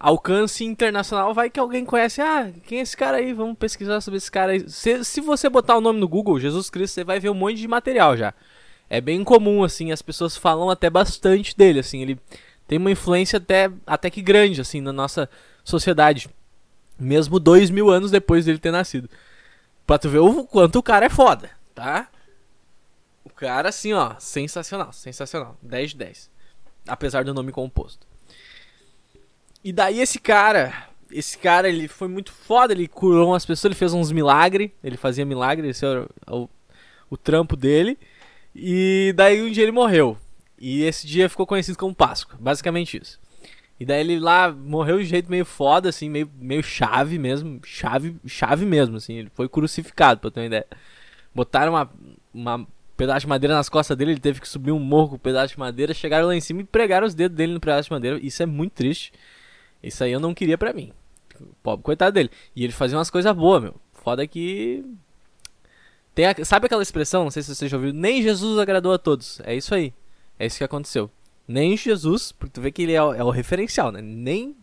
alcance 0.00 0.64
internacional, 0.64 1.34
vai 1.34 1.50
que 1.50 1.60
alguém 1.60 1.84
conhece, 1.84 2.20
ah, 2.22 2.50
quem 2.66 2.78
é 2.78 2.82
esse 2.82 2.96
cara 2.96 3.18
aí? 3.18 3.32
Vamos 3.34 3.58
pesquisar 3.58 4.00
sobre 4.00 4.18
esse 4.18 4.30
cara 4.30 4.52
aí. 4.52 4.68
Se, 4.70 5.04
se 5.04 5.20
você 5.20 5.48
botar 5.48 5.76
o 5.76 5.80
nome 5.80 6.00
no 6.00 6.08
Google, 6.08 6.38
Jesus 6.38 6.70
Cristo, 6.70 6.94
você 6.94 7.04
vai 7.04 7.18
ver 7.18 7.30
um 7.30 7.34
monte 7.34 7.56
de 7.56 7.68
material 7.68 8.16
já 8.16 8.32
é 8.90 9.00
bem 9.00 9.22
comum, 9.22 9.62
assim, 9.62 9.92
as 9.92 10.00
pessoas 10.02 10.36
falam 10.36 10.70
até 10.70 10.88
bastante 10.88 11.56
dele, 11.56 11.80
assim, 11.80 12.02
ele 12.02 12.18
tem 12.66 12.78
uma 12.78 12.90
influência 12.90 13.36
até, 13.36 13.70
até 13.86 14.10
que 14.10 14.22
grande, 14.22 14.60
assim, 14.60 14.80
na 14.80 14.92
nossa 14.92 15.28
sociedade, 15.64 16.28
mesmo 16.98 17.38
dois 17.38 17.70
mil 17.70 17.90
anos 17.90 18.10
depois 18.10 18.44
dele 18.44 18.58
ter 18.58 18.70
nascido. 18.70 19.08
Pra 19.86 19.98
tu 19.98 20.08
ver 20.08 20.18
o 20.18 20.44
quanto 20.44 20.78
o 20.78 20.82
cara 20.82 21.06
é 21.06 21.10
foda, 21.10 21.50
tá? 21.74 22.08
O 23.24 23.30
cara, 23.30 23.68
assim, 23.68 23.92
ó, 23.92 24.14
sensacional, 24.18 24.92
sensacional, 24.92 25.56
10 25.62 25.90
de 25.90 25.96
10, 25.96 26.30
apesar 26.86 27.24
do 27.24 27.34
nome 27.34 27.52
composto. 27.52 28.06
E 29.62 29.72
daí 29.72 30.00
esse 30.00 30.18
cara, 30.18 30.88
esse 31.10 31.36
cara, 31.38 31.68
ele 31.68 31.88
foi 31.88 32.08
muito 32.08 32.32
foda, 32.32 32.72
ele 32.72 32.88
curou 32.88 33.30
umas 33.30 33.44
pessoas, 33.44 33.66
ele 33.66 33.74
fez 33.74 33.92
uns 33.92 34.12
milagres, 34.12 34.70
ele 34.82 34.96
fazia 34.96 35.24
milagre, 35.24 35.68
esse 35.68 35.84
é 35.84 35.88
o, 35.88 36.08
o, 36.30 36.48
o 37.10 37.16
trampo 37.16 37.56
dele. 37.56 37.98
E 38.54 39.12
daí 39.16 39.42
um 39.42 39.50
dia 39.50 39.62
ele 39.62 39.72
morreu. 39.72 40.16
E 40.60 40.82
esse 40.82 41.06
dia 41.06 41.28
ficou 41.28 41.46
conhecido 41.46 41.78
como 41.78 41.94
Páscoa, 41.94 42.36
basicamente 42.40 43.00
isso. 43.00 43.20
E 43.78 43.84
daí 43.86 44.00
ele 44.00 44.18
lá 44.18 44.50
morreu 44.50 44.98
de 44.98 45.04
jeito 45.04 45.30
meio 45.30 45.44
foda, 45.44 45.88
assim, 45.88 46.10
meio, 46.10 46.28
meio 46.36 46.62
chave 46.62 47.16
mesmo, 47.18 47.60
chave, 47.64 48.16
chave 48.26 48.66
mesmo, 48.66 48.96
assim, 48.96 49.14
ele 49.14 49.30
foi 49.32 49.48
crucificado, 49.48 50.20
pra 50.20 50.30
ter 50.30 50.40
uma 50.40 50.46
ideia. 50.46 50.66
Botaram 51.32 51.72
uma, 51.72 51.90
uma 52.34 52.66
pedaço 52.96 53.20
de 53.20 53.28
madeira 53.28 53.54
nas 53.54 53.68
costas 53.68 53.96
dele, 53.96 54.12
ele 54.12 54.20
teve 54.20 54.40
que 54.40 54.48
subir 54.48 54.72
um 54.72 54.80
morro 54.80 55.10
com 55.10 55.14
um 55.14 55.20
pedaço 55.20 55.54
de 55.54 55.60
madeira, 55.60 55.94
chegaram 55.94 56.26
lá 56.26 56.34
em 56.34 56.40
cima 56.40 56.62
e 56.62 56.64
pregaram 56.64 57.06
os 57.06 57.14
dedos 57.14 57.36
dele 57.36 57.54
no 57.54 57.60
pedaço 57.60 57.88
de 57.88 57.92
madeira. 57.92 58.18
Isso 58.20 58.42
é 58.42 58.46
muito 58.46 58.72
triste. 58.72 59.12
Isso 59.80 60.02
aí 60.02 60.10
eu 60.10 60.18
não 60.18 60.34
queria 60.34 60.58
pra 60.58 60.72
mim. 60.72 60.92
Pobre 61.62 61.84
coitado 61.84 62.12
dele. 62.12 62.30
E 62.56 62.64
ele 62.64 62.72
fazia 62.72 62.98
umas 62.98 63.10
coisas 63.10 63.32
boas, 63.36 63.62
meu. 63.62 63.76
Foda 63.92 64.26
que 64.26 64.84
tem 66.18 66.26
a, 66.26 66.44
sabe 66.44 66.66
aquela 66.66 66.82
expressão, 66.82 67.22
não 67.22 67.30
sei 67.30 67.44
se 67.44 67.54
você 67.54 67.68
já 67.68 67.76
ouviu, 67.76 67.92
nem 67.92 68.20
Jesus 68.20 68.58
agradou 68.58 68.92
a 68.92 68.98
todos. 68.98 69.40
É 69.44 69.54
isso 69.54 69.72
aí. 69.72 69.94
É 70.36 70.46
isso 70.46 70.58
que 70.58 70.64
aconteceu. 70.64 71.08
Nem 71.46 71.76
Jesus, 71.76 72.32
porque 72.32 72.54
tu 72.54 72.60
vê 72.60 72.72
que 72.72 72.82
ele 72.82 72.92
é 72.92 73.00
o, 73.00 73.14
é 73.14 73.22
o 73.22 73.30
referencial, 73.30 73.92
né? 73.92 74.02
Nem 74.02 74.56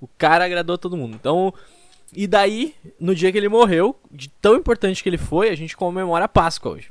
o 0.00 0.08
cara 0.08 0.44
agradou 0.44 0.76
todo 0.76 0.96
mundo. 0.96 1.14
Então, 1.14 1.54
e 2.12 2.26
daí, 2.26 2.74
no 2.98 3.14
dia 3.14 3.30
que 3.30 3.38
ele 3.38 3.48
morreu, 3.48 4.00
de 4.10 4.28
tão 4.42 4.56
importante 4.56 5.00
que 5.00 5.08
ele 5.08 5.16
foi, 5.16 5.48
a 5.50 5.54
gente 5.54 5.76
comemora 5.76 6.24
a 6.24 6.28
Páscoa 6.28 6.72
hoje. 6.72 6.90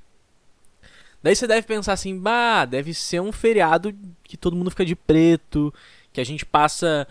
Daí 1.21 1.35
você 1.35 1.45
deve 1.45 1.67
pensar 1.67 1.91
assim, 1.91 2.17
bah, 2.17 2.63
deve 2.63 2.93
ser 2.93 3.19
um 3.19 3.33
feriado 3.33 3.93
que 4.23 4.37
todo 4.37 4.55
mundo 4.55 4.69
fica 4.71 4.85
de 4.85 4.95
preto, 4.95 5.73
que 6.13 6.21
a 6.21 6.25
gente 6.25 6.45
passa 6.45 7.05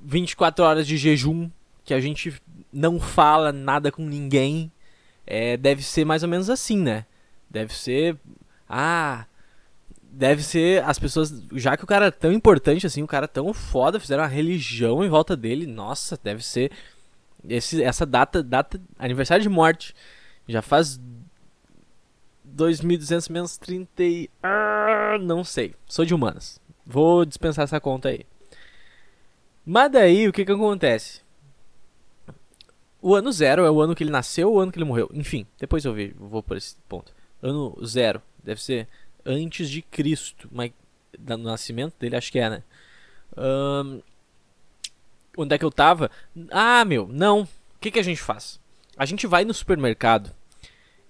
24 0.00 0.64
horas 0.64 0.86
de 0.86 0.96
jejum, 0.96 1.50
que 1.84 1.92
a 1.92 1.98
gente 1.98 2.40
não 2.72 3.00
fala 3.00 3.50
nada 3.50 3.90
com 3.90 4.04
ninguém. 4.04 4.70
É, 5.30 5.56
deve 5.56 5.82
ser 5.82 6.04
mais 6.04 6.24
ou 6.24 6.28
menos 6.28 6.50
assim, 6.50 6.76
né? 6.76 7.06
Deve 7.48 7.72
ser. 7.72 8.16
Ah. 8.68 9.26
Deve 10.02 10.42
ser 10.42 10.82
as 10.84 10.98
pessoas. 10.98 11.32
Já 11.52 11.76
que 11.76 11.84
o 11.84 11.86
cara 11.86 12.06
é 12.06 12.10
tão 12.10 12.32
importante 12.32 12.84
assim, 12.84 13.00
o 13.00 13.06
cara 13.06 13.26
é 13.26 13.28
tão 13.28 13.54
foda, 13.54 14.00
fizeram 14.00 14.24
uma 14.24 14.28
religião 14.28 15.04
em 15.04 15.08
volta 15.08 15.36
dele. 15.36 15.66
Nossa, 15.66 16.18
deve 16.22 16.44
ser. 16.44 16.72
Esse, 17.48 17.80
essa 17.80 18.04
data, 18.04 18.42
data. 18.42 18.80
Aniversário 18.98 19.42
de 19.42 19.48
morte. 19.48 19.94
Já 20.48 20.60
faz 20.60 21.00
2.200 22.56 23.30
menos 23.30 23.56
30 23.56 24.02
e... 24.02 24.30
Ah, 24.42 25.16
não 25.20 25.44
sei. 25.44 25.74
Sou 25.86 26.04
de 26.04 26.12
humanas. 26.12 26.60
Vou 26.84 27.24
dispensar 27.24 27.62
essa 27.62 27.80
conta 27.80 28.08
aí. 28.08 28.26
Mas 29.64 29.92
daí, 29.92 30.26
o 30.26 30.32
que 30.32 30.44
que 30.44 30.50
acontece? 30.50 31.20
O 33.02 33.14
ano 33.14 33.32
zero 33.32 33.64
é 33.64 33.70
o 33.70 33.80
ano 33.80 33.94
que 33.94 34.04
ele 34.04 34.10
nasceu 34.10 34.50
ou 34.50 34.56
o 34.56 34.60
ano 34.60 34.70
que 34.70 34.78
ele 34.78 34.84
morreu? 34.84 35.10
Enfim, 35.12 35.46
depois 35.58 35.84
eu 35.84 35.94
vou 36.16 36.42
por 36.42 36.56
esse 36.56 36.76
ponto. 36.88 37.14
Ano 37.42 37.76
zero 37.84 38.20
deve 38.42 38.62
ser 38.62 38.86
antes 39.24 39.70
de 39.70 39.82
Cristo. 39.82 40.48
Mas 40.52 40.72
no 41.18 41.38
nascimento 41.38 41.94
dele, 41.98 42.16
acho 42.16 42.30
que 42.30 42.38
é, 42.38 42.50
né? 42.50 42.62
Um, 43.36 44.02
onde 45.36 45.54
é 45.54 45.58
que 45.58 45.64
eu 45.64 45.70
tava? 45.70 46.10
Ah, 46.50 46.84
meu, 46.84 47.08
não. 47.08 47.42
O 47.42 47.48
que, 47.80 47.90
que 47.90 47.98
a 47.98 48.04
gente 48.04 48.20
faz? 48.20 48.60
A 48.96 49.06
gente 49.06 49.26
vai 49.26 49.44
no 49.44 49.54
supermercado 49.54 50.34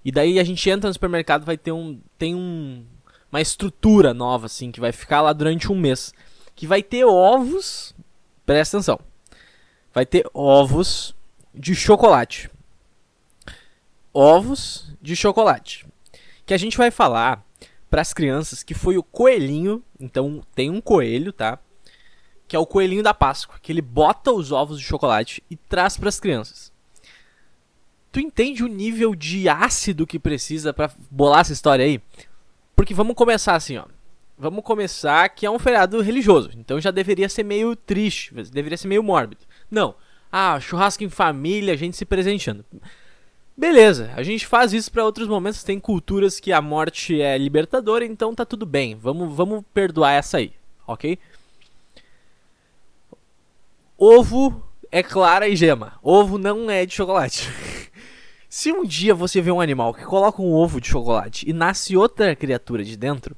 e 0.04 0.10
daí 0.10 0.38
a 0.38 0.44
gente 0.44 0.68
entra 0.68 0.88
no 0.88 0.94
supermercado, 0.94 1.44
vai 1.44 1.56
ter 1.56 1.72
um. 1.72 2.00
Tem 2.16 2.34
um. 2.34 2.84
Uma 3.30 3.40
estrutura 3.40 4.12
nova, 4.12 4.46
assim, 4.46 4.72
que 4.72 4.80
vai 4.80 4.90
ficar 4.90 5.20
lá 5.20 5.32
durante 5.32 5.70
um 5.70 5.78
mês. 5.78 6.12
Que 6.56 6.66
vai 6.66 6.82
ter 6.82 7.04
ovos. 7.04 7.94
Presta 8.44 8.76
atenção. 8.76 8.98
Vai 9.92 10.04
ter 10.04 10.28
ovos 10.34 11.14
de 11.54 11.74
chocolate. 11.74 12.50
Ovos 14.12 14.92
de 15.00 15.14
chocolate. 15.14 15.86
Que 16.44 16.54
a 16.54 16.58
gente 16.58 16.76
vai 16.76 16.90
falar 16.90 17.44
para 17.88 18.00
as 18.00 18.12
crianças 18.12 18.62
que 18.62 18.74
foi 18.74 18.96
o 18.96 19.02
coelhinho. 19.02 19.82
Então 19.98 20.42
tem 20.54 20.70
um 20.70 20.80
coelho, 20.80 21.32
tá? 21.32 21.58
Que 22.46 22.56
é 22.56 22.58
o 22.58 22.66
coelhinho 22.66 23.02
da 23.02 23.14
Páscoa. 23.14 23.58
Que 23.60 23.72
ele 23.72 23.82
bota 23.82 24.32
os 24.32 24.52
ovos 24.52 24.78
de 24.78 24.84
chocolate 24.84 25.42
e 25.50 25.56
traz 25.56 25.96
para 25.96 26.08
as 26.08 26.20
crianças. 26.20 26.72
Tu 28.12 28.18
entende 28.18 28.64
o 28.64 28.68
nível 28.68 29.14
de 29.14 29.48
ácido 29.48 30.06
que 30.06 30.18
precisa 30.18 30.72
para 30.72 30.90
bolar 31.10 31.40
essa 31.40 31.52
história 31.52 31.84
aí? 31.84 32.00
Porque 32.74 32.92
vamos 32.92 33.14
começar 33.14 33.54
assim, 33.54 33.76
ó. 33.76 33.84
Vamos 34.36 34.64
começar 34.64 35.28
que 35.28 35.44
é 35.44 35.50
um 35.50 35.58
feriado 35.58 36.00
religioso. 36.00 36.50
Então 36.56 36.80
já 36.80 36.90
deveria 36.90 37.28
ser 37.28 37.44
meio 37.44 37.76
triste, 37.76 38.34
deveria 38.50 38.78
ser 38.78 38.88
meio 38.88 39.02
mórbido. 39.02 39.42
Não. 39.70 39.94
Ah, 40.30 40.58
churrasco 40.60 41.02
em 41.02 41.08
família, 41.08 41.74
a 41.74 41.76
gente 41.76 41.96
se 41.96 42.04
presenteando. 42.04 42.64
Beleza, 43.56 44.10
a 44.16 44.22
gente 44.22 44.46
faz 44.46 44.72
isso 44.72 44.90
para 44.90 45.04
outros 45.04 45.28
momentos. 45.28 45.62
Tem 45.62 45.78
culturas 45.78 46.40
que 46.40 46.52
a 46.52 46.62
morte 46.62 47.20
é 47.20 47.36
libertadora, 47.36 48.04
então 48.04 48.34
tá 48.34 48.44
tudo 48.44 48.64
bem. 48.64 48.94
Vamos, 48.94 49.34
vamos 49.34 49.62
perdoar 49.74 50.12
essa 50.12 50.38
aí, 50.38 50.52
ok? 50.86 51.18
Ovo 53.98 54.66
é 54.90 55.02
clara 55.02 55.46
e 55.46 55.54
gema. 55.54 55.98
Ovo 56.02 56.38
não 56.38 56.70
é 56.70 56.86
de 56.86 56.94
chocolate. 56.94 57.48
Se 58.48 58.72
um 58.72 58.84
dia 58.84 59.14
você 59.14 59.40
vê 59.40 59.50
um 59.50 59.60
animal 59.60 59.92
que 59.92 60.04
coloca 60.04 60.40
um 60.40 60.52
ovo 60.52 60.80
de 60.80 60.88
chocolate 60.88 61.48
e 61.48 61.52
nasce 61.52 61.96
outra 61.96 62.34
criatura 62.34 62.82
de 62.82 62.96
dentro, 62.96 63.36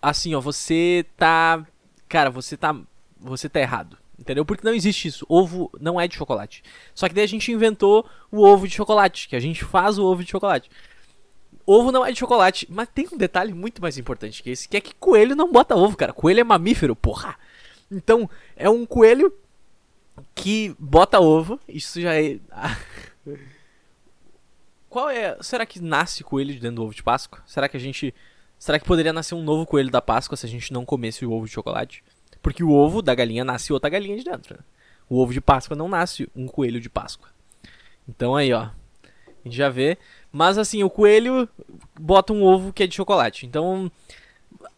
assim, 0.00 0.34
ó, 0.34 0.40
você 0.40 1.04
tá. 1.16 1.66
Cara, 2.08 2.30
você 2.30 2.56
tá. 2.56 2.74
Você 3.18 3.48
tá 3.48 3.60
errado. 3.60 3.98
Entendeu? 4.18 4.44
Porque 4.44 4.66
não 4.66 4.74
existe 4.74 5.08
isso. 5.08 5.26
Ovo 5.28 5.70
não 5.80 6.00
é 6.00 6.08
de 6.08 6.16
chocolate. 6.16 6.62
Só 6.94 7.08
que 7.08 7.14
daí 7.14 7.24
a 7.24 7.28
gente 7.28 7.52
inventou 7.52 8.08
o 8.30 8.42
ovo 8.42 8.66
de 8.66 8.74
chocolate, 8.74 9.28
que 9.28 9.36
a 9.36 9.40
gente 9.40 9.64
faz 9.64 9.98
o 9.98 10.04
ovo 10.04 10.24
de 10.24 10.30
chocolate. 10.30 10.70
Ovo 11.66 11.90
não 11.90 12.06
é 12.06 12.12
de 12.12 12.18
chocolate, 12.18 12.66
mas 12.70 12.88
tem 12.88 13.08
um 13.12 13.16
detalhe 13.16 13.52
muito 13.52 13.82
mais 13.82 13.98
importante 13.98 14.42
que 14.42 14.50
esse, 14.50 14.68
que 14.68 14.76
é 14.76 14.80
que 14.80 14.94
coelho 14.94 15.34
não 15.34 15.50
bota 15.50 15.74
ovo, 15.74 15.96
cara. 15.96 16.12
Coelho 16.12 16.40
é 16.40 16.44
mamífero, 16.44 16.94
porra. 16.94 17.36
Então, 17.90 18.30
é 18.56 18.70
um 18.70 18.86
coelho 18.86 19.32
que 20.34 20.74
bota 20.78 21.20
ovo. 21.20 21.60
Isso 21.68 22.00
já 22.00 22.14
é. 22.14 22.38
Qual 24.88 25.10
é. 25.10 25.36
Será 25.42 25.66
que 25.66 25.80
nasce 25.80 26.24
coelho 26.24 26.54
de 26.54 26.60
dentro 26.60 26.76
do 26.76 26.84
ovo 26.84 26.94
de 26.94 27.02
Páscoa? 27.02 27.42
Será 27.46 27.68
que 27.68 27.76
a 27.76 27.80
gente. 27.80 28.14
Será 28.58 28.78
que 28.78 28.86
poderia 28.86 29.12
nascer 29.12 29.34
um 29.34 29.42
novo 29.42 29.66
coelho 29.66 29.90
da 29.90 30.00
Páscoa 30.00 30.36
se 30.36 30.46
a 30.46 30.48
gente 30.48 30.72
não 30.72 30.84
comesse 30.84 31.26
o 31.26 31.32
ovo 31.32 31.46
de 31.46 31.52
chocolate? 31.52 32.02
Porque 32.46 32.62
o 32.62 32.70
ovo 32.70 33.02
da 33.02 33.12
galinha 33.12 33.44
nasce 33.44 33.72
outra 33.72 33.90
galinha 33.90 34.16
de 34.16 34.22
dentro. 34.22 34.54
Né? 34.54 34.60
O 35.10 35.20
ovo 35.20 35.32
de 35.32 35.40
Páscoa 35.40 35.76
não 35.76 35.88
nasce 35.88 36.30
um 36.32 36.46
coelho 36.46 36.80
de 36.80 36.88
Páscoa. 36.88 37.28
Então 38.08 38.36
aí, 38.36 38.52
ó. 38.52 38.60
A 38.60 38.70
gente 39.42 39.56
já 39.56 39.68
vê. 39.68 39.98
Mas 40.30 40.56
assim, 40.56 40.84
o 40.84 40.88
coelho 40.88 41.48
bota 41.98 42.32
um 42.32 42.44
ovo 42.44 42.72
que 42.72 42.84
é 42.84 42.86
de 42.86 42.94
chocolate. 42.94 43.46
Então. 43.46 43.90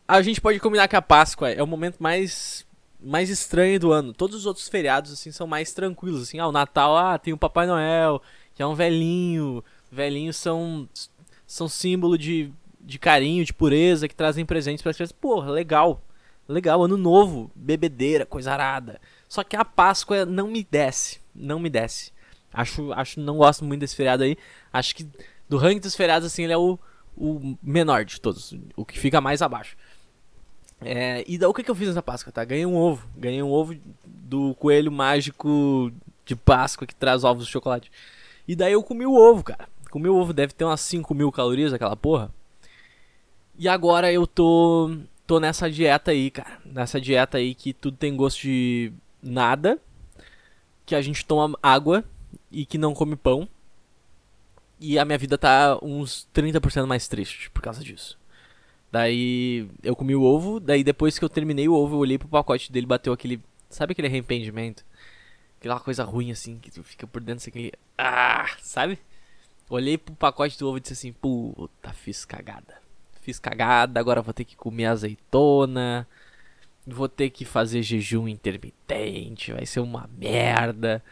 A 0.08 0.22
gente 0.22 0.40
pode 0.40 0.58
combinar 0.60 0.88
que 0.88 0.96
a 0.96 1.02
Páscoa 1.02 1.50
é 1.50 1.62
o 1.62 1.66
momento 1.66 2.02
mais 2.02 2.66
mais 2.98 3.28
estranho 3.28 3.78
do 3.78 3.92
ano. 3.92 4.14
Todos 4.14 4.34
os 4.34 4.46
outros 4.46 4.66
feriados 4.66 5.12
assim 5.12 5.30
são 5.30 5.46
mais 5.46 5.70
tranquilos, 5.74 6.22
assim, 6.22 6.38
ah, 6.38 6.48
o 6.48 6.52
Natal, 6.52 6.96
ah, 6.96 7.18
tem 7.18 7.34
o 7.34 7.38
Papai 7.38 7.66
Noel, 7.66 8.22
que 8.54 8.62
é 8.62 8.66
um 8.66 8.74
velhinho, 8.74 9.62
velhinhos 9.92 10.36
são 10.36 10.88
são 11.46 11.68
símbolo 11.68 12.16
de, 12.16 12.50
de 12.80 12.98
carinho, 12.98 13.44
de 13.44 13.52
pureza, 13.52 14.08
que 14.08 14.14
trazem 14.14 14.46
presentes 14.46 14.80
para 14.80 14.88
as 14.88 14.96
crianças. 14.96 15.12
Porra, 15.12 15.50
legal. 15.50 16.02
Legal, 16.48 16.82
ano 16.82 16.96
novo, 16.96 17.50
bebedeira, 17.54 18.24
coisa 18.24 18.52
arada. 18.52 19.00
Só 19.28 19.44
que 19.44 19.54
a 19.54 19.64
Páscoa 19.64 20.24
não 20.24 20.48
me 20.48 20.66
desce, 20.68 21.20
não 21.34 21.58
me 21.58 21.68
desce. 21.68 22.10
Acho, 22.52 22.92
acho 22.92 23.20
não 23.20 23.36
gosto 23.36 23.64
muito 23.64 23.80
desse 23.80 23.94
feriado 23.94 24.22
aí. 24.22 24.36
Acho 24.72 24.96
que 24.96 25.06
do 25.48 25.58
ranking 25.58 25.80
dos 25.80 25.94
feriados 25.94 26.26
assim, 26.26 26.44
ele 26.44 26.52
é 26.52 26.56
o, 26.56 26.78
o 27.16 27.56
menor 27.62 28.04
de 28.04 28.20
todos, 28.20 28.54
o 28.74 28.84
que 28.84 28.98
fica 28.98 29.20
mais 29.20 29.42
abaixo. 29.42 29.76
É, 30.80 31.24
e 31.26 31.36
daí 31.36 31.48
o 31.48 31.54
que, 31.54 31.62
que 31.62 31.70
eu 31.70 31.74
fiz 31.74 31.88
nessa 31.88 32.02
Páscoa, 32.02 32.32
tá? 32.32 32.44
Ganhei 32.44 32.64
um 32.64 32.76
ovo. 32.76 33.06
Ganhei 33.16 33.42
um 33.42 33.50
ovo 33.50 33.76
do 34.06 34.54
coelho 34.54 34.92
mágico 34.92 35.92
de 36.24 36.36
Páscoa 36.36 36.86
que 36.86 36.94
traz 36.94 37.24
ovos 37.24 37.46
de 37.46 37.52
chocolate. 37.52 37.90
E 38.46 38.54
daí 38.54 38.72
eu 38.72 38.82
comi 38.82 39.04
o 39.04 39.14
ovo, 39.14 39.42
cara. 39.42 39.68
Comer 39.90 40.10
ovo 40.10 40.32
deve 40.32 40.52
ter 40.52 40.64
umas 40.64 40.80
5 40.82 41.14
mil 41.14 41.32
calorias 41.32 41.72
aquela 41.72 41.96
porra. 41.96 42.32
E 43.58 43.68
agora 43.68 44.12
eu 44.12 44.26
tô. 44.26 44.96
Tô 45.28 45.38
nessa 45.38 45.70
dieta 45.70 46.10
aí, 46.10 46.30
cara. 46.30 46.58
Nessa 46.64 46.98
dieta 46.98 47.36
aí 47.36 47.54
que 47.54 47.74
tudo 47.74 47.98
tem 47.98 48.16
gosto 48.16 48.40
de 48.40 48.90
nada. 49.22 49.78
Que 50.86 50.94
a 50.94 51.02
gente 51.02 51.24
toma 51.24 51.56
água 51.62 52.02
e 52.50 52.64
que 52.64 52.78
não 52.78 52.94
come 52.94 53.14
pão. 53.14 53.46
E 54.80 54.98
a 54.98 55.04
minha 55.04 55.18
vida 55.18 55.36
tá 55.36 55.78
uns 55.82 56.26
30% 56.34 56.86
mais 56.86 57.06
triste 57.06 57.50
por 57.50 57.60
causa 57.60 57.84
disso. 57.84 58.18
Daí 58.90 59.68
eu 59.82 59.94
comi 59.94 60.16
o 60.16 60.22
ovo, 60.22 60.58
daí 60.58 60.82
depois 60.82 61.18
que 61.18 61.24
eu 61.24 61.28
terminei 61.28 61.68
o 61.68 61.74
ovo, 61.74 61.96
eu 61.96 61.98
olhei 61.98 62.16
pro 62.16 62.26
pacote 62.26 62.72
dele, 62.72 62.86
bateu 62.86 63.12
aquele. 63.12 63.42
Sabe 63.68 63.92
aquele 63.92 64.08
arrependimento? 64.08 64.82
Aquela 65.60 65.78
coisa 65.78 66.04
ruim 66.04 66.30
assim, 66.30 66.58
que 66.58 66.70
tu 66.70 66.82
fica 66.82 67.06
por 67.06 67.20
dentro 67.20 67.44
daquele. 67.44 67.72
Ah, 67.98 68.46
sabe? 68.62 68.98
Olhei 69.68 69.98
pro 69.98 70.14
pacote 70.14 70.58
do 70.58 70.66
ovo 70.66 70.78
e 70.78 70.80
disse 70.80 70.94
assim: 70.94 71.12
Puta, 71.12 71.92
fiz 71.92 72.24
cagada. 72.24 72.87
Fiz 73.28 73.38
cagada, 73.38 74.00
agora 74.00 74.22
vou 74.22 74.32
ter 74.32 74.42
que 74.42 74.56
comer 74.56 74.86
azeitona. 74.86 76.08
Vou 76.86 77.10
ter 77.10 77.28
que 77.28 77.44
fazer 77.44 77.82
jejum 77.82 78.26
intermitente. 78.26 79.52
Vai 79.52 79.66
ser 79.66 79.80
uma 79.80 80.08
merda. 80.16 81.04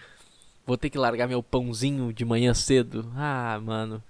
Vou 0.66 0.78
ter 0.78 0.88
que 0.88 0.96
largar 0.96 1.28
meu 1.28 1.42
pãozinho 1.42 2.14
de 2.14 2.24
manhã 2.24 2.54
cedo. 2.54 3.12
Ah, 3.14 3.60
mano. 3.62 4.02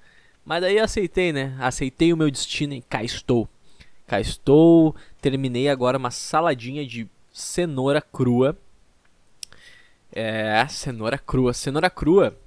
Mas 0.44 0.60
daí 0.60 0.78
aceitei, 0.78 1.32
né? 1.32 1.56
Aceitei 1.58 2.12
o 2.12 2.16
meu 2.16 2.30
destino 2.30 2.74
e 2.74 2.80
cá 2.80 3.02
estou. 3.02 3.48
Cá 4.06 4.20
estou. 4.20 4.94
Terminei 5.20 5.68
agora 5.68 5.98
uma 5.98 6.12
saladinha 6.12 6.86
de 6.86 7.08
cenoura 7.32 8.00
crua. 8.00 8.56
É, 10.12 10.64
cenoura 10.68 11.18
crua. 11.18 11.52
Cenoura 11.52 11.90
crua. 11.90 12.38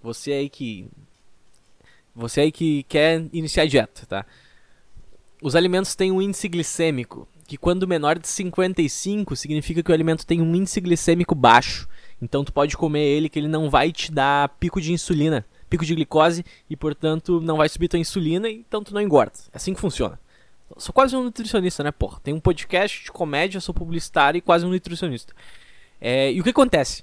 Você 0.00 0.30
aí 0.30 0.48
que 0.48 0.86
você 2.14 2.42
aí 2.42 2.52
que 2.52 2.84
quer 2.84 3.24
iniciar 3.32 3.66
dieta, 3.66 4.06
tá? 4.06 4.24
Os 5.42 5.56
alimentos 5.56 5.96
têm 5.96 6.12
um 6.12 6.22
índice 6.22 6.46
glicêmico, 6.46 7.26
que 7.48 7.56
quando 7.56 7.88
menor 7.88 8.16
de 8.16 8.28
55 8.28 9.34
significa 9.34 9.82
que 9.82 9.90
o 9.90 9.94
alimento 9.94 10.24
tem 10.24 10.40
um 10.40 10.54
índice 10.54 10.80
glicêmico 10.80 11.34
baixo. 11.34 11.88
Então 12.22 12.44
tu 12.44 12.52
pode 12.52 12.76
comer 12.76 13.02
ele 13.02 13.28
que 13.28 13.40
ele 13.40 13.48
não 13.48 13.68
vai 13.68 13.90
te 13.90 14.12
dar 14.12 14.50
pico 14.60 14.80
de 14.80 14.92
insulina, 14.92 15.44
pico 15.68 15.84
de 15.84 15.96
glicose 15.96 16.44
e 16.70 16.76
portanto 16.76 17.40
não 17.40 17.56
vai 17.56 17.68
subir 17.68 17.88
tua 17.88 17.98
insulina, 17.98 18.48
então 18.48 18.84
tu 18.84 18.94
não 18.94 19.00
engorda. 19.00 19.32
É 19.52 19.56
assim 19.56 19.74
que 19.74 19.80
funciona. 19.80 20.16
Sou 20.76 20.92
quase 20.92 21.16
um 21.16 21.24
nutricionista, 21.24 21.82
né, 21.82 21.90
porra? 21.90 22.20
Tem 22.22 22.32
um 22.32 22.38
podcast 22.38 23.02
de 23.02 23.10
comédia, 23.10 23.60
sou 23.60 23.74
publicitário 23.74 24.38
e 24.38 24.40
quase 24.40 24.64
um 24.64 24.70
nutricionista. 24.70 25.34
É, 26.00 26.32
e 26.32 26.40
o 26.40 26.44
que 26.44 26.50
acontece? 26.50 27.02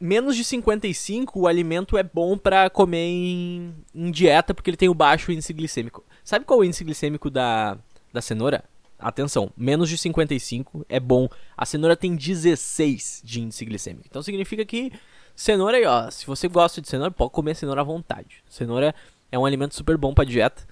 Menos 0.00 0.34
de 0.34 0.44
55, 0.44 1.38
o 1.38 1.46
alimento 1.46 1.98
é 1.98 2.02
bom 2.02 2.38
para 2.38 2.70
comer 2.70 3.06
em, 3.06 3.74
em, 3.94 4.10
dieta 4.10 4.54
porque 4.54 4.70
ele 4.70 4.76
tem 4.76 4.88
o 4.88 4.94
baixo 4.94 5.30
índice 5.30 5.52
glicêmico. 5.52 6.04
Sabe 6.24 6.44
qual 6.44 6.60
é 6.60 6.62
o 6.62 6.64
índice 6.64 6.82
glicêmico 6.82 7.28
da, 7.28 7.76
da 8.12 8.22
cenoura? 8.22 8.64
Atenção, 8.98 9.50
menos 9.56 9.88
de 9.88 9.98
55 9.98 10.86
é 10.88 10.98
bom. 10.98 11.28
A 11.56 11.66
cenoura 11.66 11.96
tem 11.96 12.16
16 12.16 13.22
de 13.24 13.40
índice 13.42 13.64
glicêmico. 13.64 14.06
Então 14.08 14.22
significa 14.22 14.64
que 14.64 14.90
cenoura 15.36 15.76
aí, 15.76 15.84
ó, 15.84 16.10
se 16.10 16.26
você 16.26 16.48
gosta 16.48 16.80
de 16.80 16.88
cenoura, 16.88 17.10
pode 17.10 17.32
comer 17.32 17.54
cenoura 17.54 17.82
à 17.82 17.84
vontade. 17.84 18.42
Cenoura 18.48 18.94
é 19.30 19.38
um 19.38 19.44
alimento 19.44 19.74
super 19.74 19.96
bom 19.98 20.14
para 20.14 20.24
dieta 20.24 20.66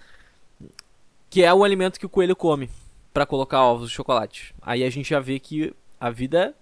que 1.31 1.45
é 1.45 1.53
o 1.53 1.64
alimento 1.64 1.99
que 1.99 2.07
o 2.07 2.09
coelho 2.09 2.35
come 2.35 2.71
para 3.12 3.27
colocar 3.27 3.62
ovos 3.62 3.88
de 3.88 3.95
chocolate. 3.95 4.55
Aí 4.62 4.85
a 4.85 4.91
gente 4.91 5.11
já 5.11 5.21
vê 5.21 5.38
que 5.38 5.75
a 6.01 6.11
vida 6.11 6.55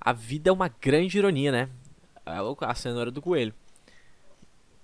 a 0.00 0.12
vida 0.12 0.50
é 0.50 0.52
uma 0.52 0.68
grande 0.68 1.16
ironia, 1.16 1.50
né? 1.50 1.68
É 2.26 2.66
a 2.66 2.74
cenoura 2.74 3.10
do 3.10 3.20
coelho. 3.20 3.54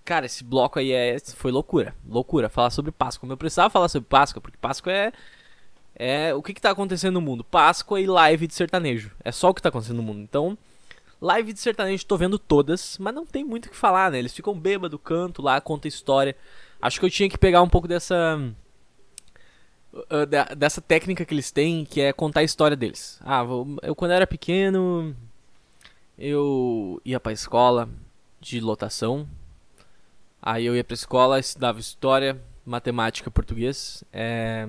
Cara, 0.05 0.26
esse 0.26 0.42
bloco 0.42 0.79
aí 0.79 0.92
é, 0.92 1.18
foi 1.20 1.53
loucura. 1.53 1.94
Loucura. 2.07 2.48
Falar 2.48 2.70
sobre 2.70 2.90
Páscoa. 2.90 3.29
Eu 3.29 3.37
precisava 3.37 3.70
falar 3.70 3.88
sobre 3.88 4.09
Páscoa, 4.09 4.40
porque 4.40 4.59
Páscoa 4.59 4.92
é. 4.92 5.12
É 5.94 6.35
o 6.35 6.42
que, 6.42 6.55
que 6.55 6.61
tá 6.61 6.70
acontecendo 6.70 7.14
no 7.14 7.20
mundo? 7.20 7.44
Páscoa 7.44 8.00
e 8.00 8.07
live 8.07 8.46
de 8.46 8.55
sertanejo. 8.55 9.12
É 9.22 9.31
só 9.31 9.50
o 9.50 9.55
que 9.55 9.61
tá 9.61 9.68
acontecendo 9.68 9.98
no 9.98 10.03
mundo. 10.03 10.20
Então, 10.20 10.57
live 11.20 11.53
de 11.53 11.61
sertanejo 11.61 12.07
tô 12.07 12.16
vendo 12.16 12.38
todas, 12.38 12.96
mas 12.98 13.14
não 13.14 13.26
tem 13.26 13.44
muito 13.44 13.66
o 13.66 13.70
que 13.70 13.76
falar, 13.76 14.11
né? 14.11 14.18
Eles 14.18 14.33
ficam 14.33 14.59
bêbado, 14.59 14.98
canto 14.98 15.42
lá, 15.42 15.61
conta 15.61 15.88
história. 15.88 16.35
Acho 16.81 16.98
que 16.98 17.05
eu 17.05 17.11
tinha 17.11 17.29
que 17.29 17.37
pegar 17.37 17.61
um 17.61 17.68
pouco 17.68 17.87
dessa 17.87 18.40
uh, 19.92 20.57
dessa 20.57 20.81
técnica 20.81 21.24
que 21.24 21.35
eles 21.35 21.50
têm, 21.50 21.85
que 21.85 22.00
é 22.00 22.12
contar 22.12 22.40
a 22.40 22.44
história 22.44 22.76
deles. 22.76 23.20
Ah, 23.22 23.44
eu 23.83 23.94
quando 23.94 24.12
era 24.12 24.26
pequeno, 24.26 25.14
eu 26.20 27.00
ia 27.04 27.18
pra 27.18 27.33
escola 27.33 27.88
de 28.40 28.61
lotação. 28.61 29.26
Aí 30.42 30.66
eu 30.66 30.76
ia 30.76 30.85
pra 30.85 30.94
escola, 30.94 31.40
estudava 31.40 31.80
história, 31.80 32.40
matemática, 32.64 33.30
português. 33.30 34.04
É, 34.12 34.68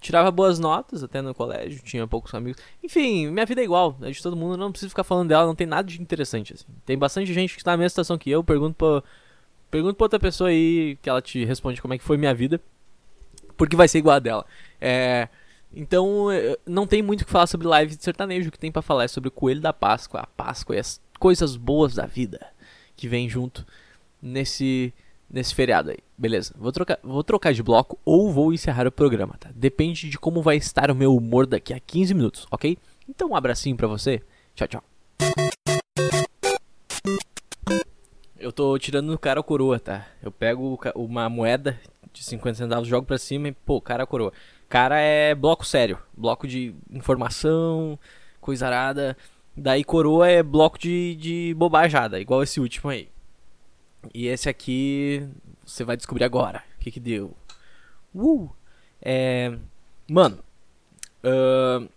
tirava 0.00 0.30
boas 0.30 0.58
notas 0.58 1.02
até 1.02 1.22
no 1.22 1.34
colégio, 1.34 1.82
tinha 1.82 2.06
poucos 2.06 2.34
amigos. 2.34 2.60
Enfim, 2.82 3.28
minha 3.28 3.46
vida 3.46 3.60
é 3.60 3.64
igual, 3.64 3.96
é 4.02 4.10
de 4.10 4.22
todo 4.22 4.36
mundo, 4.36 4.56
não 4.56 4.70
preciso 4.70 4.90
ficar 4.90 5.04
falando 5.04 5.28
dela, 5.28 5.46
não 5.46 5.54
tem 5.54 5.66
nada 5.66 5.88
de 5.88 6.00
interessante 6.02 6.54
assim. 6.54 6.66
Tem 6.84 6.98
bastante 6.98 7.32
gente 7.32 7.54
que 7.54 7.60
está 7.60 7.72
na 7.72 7.76
mesma 7.76 7.90
situação 7.90 8.18
que 8.18 8.30
eu, 8.30 8.42
pergunto 8.42 8.74
pra, 8.74 9.02
pergunto 9.70 10.02
outra 10.02 10.18
pessoa 10.18 10.50
aí 10.50 10.98
que 11.00 11.08
ela 11.08 11.22
te 11.22 11.44
responde 11.44 11.80
como 11.80 11.94
é 11.94 11.98
que 11.98 12.04
foi 12.04 12.16
minha 12.16 12.34
vida 12.34 12.60
porque 13.56 13.76
vai 13.76 13.86
ser 13.86 13.98
igual 13.98 14.16
a 14.16 14.18
dela. 14.18 14.46
É, 14.80 15.28
então, 15.72 16.30
é, 16.30 16.56
não 16.66 16.86
tem 16.86 17.02
muito 17.02 17.22
o 17.22 17.24
que 17.24 17.30
falar 17.30 17.46
sobre 17.46 17.66
live 17.66 17.94
de 17.94 18.02
sertanejo. 18.02 18.48
O 18.48 18.52
que 18.52 18.58
tem 18.58 18.72
para 18.72 18.82
falar 18.82 19.04
é 19.04 19.08
sobre 19.08 19.28
o 19.28 19.32
coelho 19.32 19.60
da 19.60 19.72
Páscoa, 19.72 20.20
a 20.20 20.26
Páscoa 20.26 20.76
e 20.76 20.78
as 20.78 21.00
coisas 21.18 21.56
boas 21.56 21.94
da 21.94 22.06
vida 22.06 22.46
que 22.96 23.08
vem 23.08 23.28
junto 23.28 23.66
nesse 24.20 24.92
nesse 25.30 25.54
feriado 25.54 25.90
aí. 25.90 25.98
Beleza? 26.18 26.52
Vou 26.58 26.72
trocar, 26.72 26.98
vou 27.04 27.22
trocar 27.22 27.54
de 27.54 27.62
bloco 27.62 27.96
ou 28.04 28.32
vou 28.32 28.52
encerrar 28.52 28.86
o 28.86 28.92
programa, 28.92 29.36
tá? 29.38 29.48
Depende 29.54 30.10
de 30.10 30.18
como 30.18 30.42
vai 30.42 30.56
estar 30.56 30.90
o 30.90 30.94
meu 30.94 31.14
humor 31.14 31.46
daqui 31.46 31.72
a 31.72 31.78
15 31.78 32.14
minutos, 32.14 32.46
ok? 32.50 32.76
Então, 33.08 33.30
um 33.30 33.36
abracinho 33.36 33.76
pra 33.76 33.86
você. 33.86 34.20
Tchau, 34.56 34.66
tchau. 34.66 34.84
Eu 38.38 38.52
tô 38.52 38.76
tirando 38.78 39.06
no 39.06 39.18
cara 39.18 39.38
a 39.38 39.42
coroa, 39.42 39.78
tá? 39.78 40.06
Eu 40.20 40.32
pego 40.32 40.78
uma 40.96 41.28
moeda 41.28 41.78
de 42.12 42.24
50 42.24 42.56
centavos, 42.56 42.88
jogo 42.88 43.06
pra 43.06 43.18
cima 43.18 43.48
e, 43.48 43.52
pô, 43.52 43.80
cara 43.80 44.06
coroa. 44.06 44.32
Cara 44.70 45.00
é 45.00 45.34
bloco 45.34 45.66
sério, 45.66 45.98
bloco 46.16 46.46
de 46.46 46.72
informação, 46.92 47.98
coisa 48.40 48.68
arada. 48.68 49.16
Daí 49.56 49.82
coroa 49.82 50.28
é 50.28 50.44
bloco 50.44 50.78
de, 50.78 51.16
de 51.16 51.54
bobajada, 51.58 52.20
igual 52.20 52.40
esse 52.40 52.60
último 52.60 52.88
aí. 52.88 53.08
E 54.14 54.28
esse 54.28 54.48
aqui 54.48 55.28
você 55.66 55.82
vai 55.82 55.96
descobrir 55.96 56.22
agora. 56.22 56.62
O 56.76 56.78
que 56.78 56.92
que 56.92 57.00
deu? 57.00 57.36
Uh! 58.14 58.48
É... 59.02 59.58
Mano, 60.08 60.38
uh... 61.24 61.88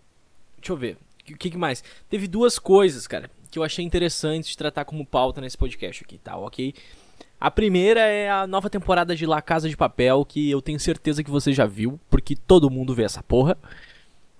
deixa 0.58 0.72
eu 0.72 0.76
ver. 0.76 0.98
O 1.30 1.36
que, 1.36 1.50
que 1.50 1.56
mais? 1.56 1.84
Teve 2.10 2.26
duas 2.26 2.58
coisas, 2.58 3.06
cara, 3.06 3.30
que 3.52 3.58
eu 3.58 3.62
achei 3.62 3.84
interessante 3.84 4.48
de 4.48 4.58
tratar 4.58 4.84
como 4.84 5.06
pauta 5.06 5.40
nesse 5.40 5.56
podcast 5.56 6.02
aqui, 6.02 6.18
tá? 6.18 6.36
Ok? 6.36 6.74
A 7.44 7.50
primeira 7.50 8.00
é 8.00 8.30
a 8.30 8.46
nova 8.46 8.70
temporada 8.70 9.14
de 9.14 9.26
La 9.26 9.42
Casa 9.42 9.68
de 9.68 9.76
Papel, 9.76 10.24
que 10.24 10.50
eu 10.50 10.62
tenho 10.62 10.80
certeza 10.80 11.22
que 11.22 11.30
você 11.30 11.52
já 11.52 11.66
viu, 11.66 12.00
porque 12.08 12.34
todo 12.34 12.70
mundo 12.70 12.94
vê 12.94 13.02
essa 13.02 13.22
porra. 13.22 13.58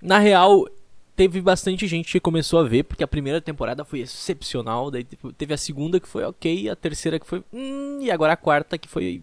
Na 0.01 0.19
real, 0.19 0.67
teve 1.15 1.43
bastante 1.43 1.87
gente 1.87 2.13
que 2.13 2.19
começou 2.19 2.61
a 2.61 2.63
ver, 2.63 2.85
porque 2.85 3.05
a 3.05 3.07
primeira 3.07 3.43
temporada 3.43 3.85
foi 3.85 4.01
excepcional, 4.01 4.91
daí 4.91 5.05
teve 5.37 5.53
a 5.53 5.59
segunda 5.59 6.01
que 6.01 6.09
foi 6.09 6.25
ok, 6.25 6.71
a 6.71 6.75
terceira 6.75 7.19
que 7.19 7.27
foi. 7.27 7.45
Hum, 7.53 7.99
e 8.01 8.11
agora 8.11 8.33
a 8.33 8.39
quarta 8.39 8.79
que 8.79 8.89
foi. 8.89 9.21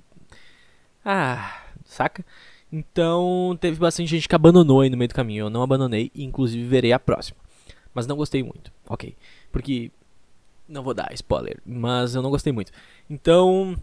Ah, 1.04 1.63
saca? 1.84 2.24
Então 2.72 3.58
teve 3.60 3.80
bastante 3.80 4.12
gente 4.12 4.30
que 4.30 4.36
abandonou 4.36 4.82
aí 4.82 4.91
no 4.91 4.98
meio 4.98 5.08
do 5.08 5.15
caminho. 5.15 5.46
Eu 5.46 5.50
não 5.50 5.63
abandonei, 5.63 6.12
inclusive 6.13 6.63
verei 6.67 6.94
a 6.94 7.00
próxima. 7.00 7.39
Mas 7.96 8.06
não 8.06 8.15
gostei 8.15 8.44
muito, 8.44 8.72
ok. 8.88 9.15
Porque 9.52 9.91
não 10.67 10.84
vou 10.84 10.93
dar 10.93 11.13
spoiler, 11.13 11.62
mas 11.65 12.15
eu 12.15 12.21
não 12.21 12.30
gostei 12.30 12.54
muito. 12.54 12.71
Então, 13.10 13.78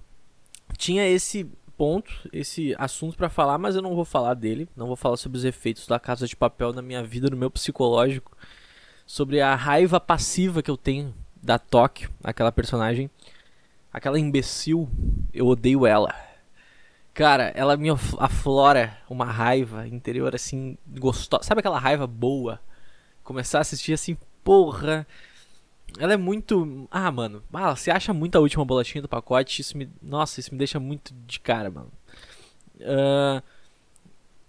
tinha 0.77 1.07
esse 1.07 1.51
ponto, 1.79 2.11
esse 2.33 2.75
assunto 2.77 3.17
para 3.17 3.29
falar, 3.29 3.57
mas 3.57 3.77
eu 3.77 3.83
não 3.83 3.95
vou 3.95 4.05
falar 4.05 4.35
dele. 4.35 4.69
Não 4.77 4.89
vou 4.89 4.97
falar 4.97 5.17
sobre 5.17 5.39
os 5.39 5.45
efeitos 5.45 5.87
da 5.87 6.01
Casa 6.01 6.27
de 6.27 6.35
Papel 6.35 6.73
na 6.73 6.83
minha 6.83 7.03
vida, 7.05 7.31
no 7.31 7.37
meu 7.37 7.51
psicológico. 7.51 8.37
Sobre 9.07 9.41
a 9.41 9.55
raiva 9.55 10.01
passiva 10.01 10.63
que 10.63 10.71
eu 10.71 10.77
tenho 10.77 11.15
da 11.41 11.59
Tóquio, 11.59 12.11
aquela 12.23 12.51
personagem. 12.51 13.09
Aquela 13.93 14.19
imbecil, 14.19 14.89
eu 15.33 15.47
odeio 15.47 15.87
ela. 15.87 16.15
Cara, 17.15 17.53
ela 17.55 17.77
me 17.77 17.89
aflora 18.19 18.99
uma 19.09 19.25
raiva 19.25 19.87
interior 19.89 20.35
assim, 20.35 20.77
gostosa. 20.87 21.45
Sabe 21.45 21.61
aquela 21.61 21.79
raiva 21.79 22.07
boa? 22.07 22.61
Começar 23.25 23.59
a 23.59 23.61
assistir 23.63 23.93
assim, 23.93 24.17
porra 24.45 25.07
ela 25.97 26.13
é 26.13 26.17
muito. 26.17 26.87
Ah, 26.91 27.11
mano. 27.11 27.43
Ah, 27.53 27.75
você 27.75 27.91
acha 27.91 28.13
muito 28.13 28.37
a 28.37 28.41
última 28.41 28.65
bolachinha 28.65 29.03
do 29.03 29.09
pacote. 29.09 29.63
Isso 29.63 29.77
me. 29.77 29.89
Nossa, 30.03 30.41
isso 30.41 30.53
me 30.53 30.59
deixa 30.59 30.79
muito 30.79 31.15
de 31.27 31.41
cara, 31.41 31.71
mano. 31.71 31.91
Uh, 32.81 33.43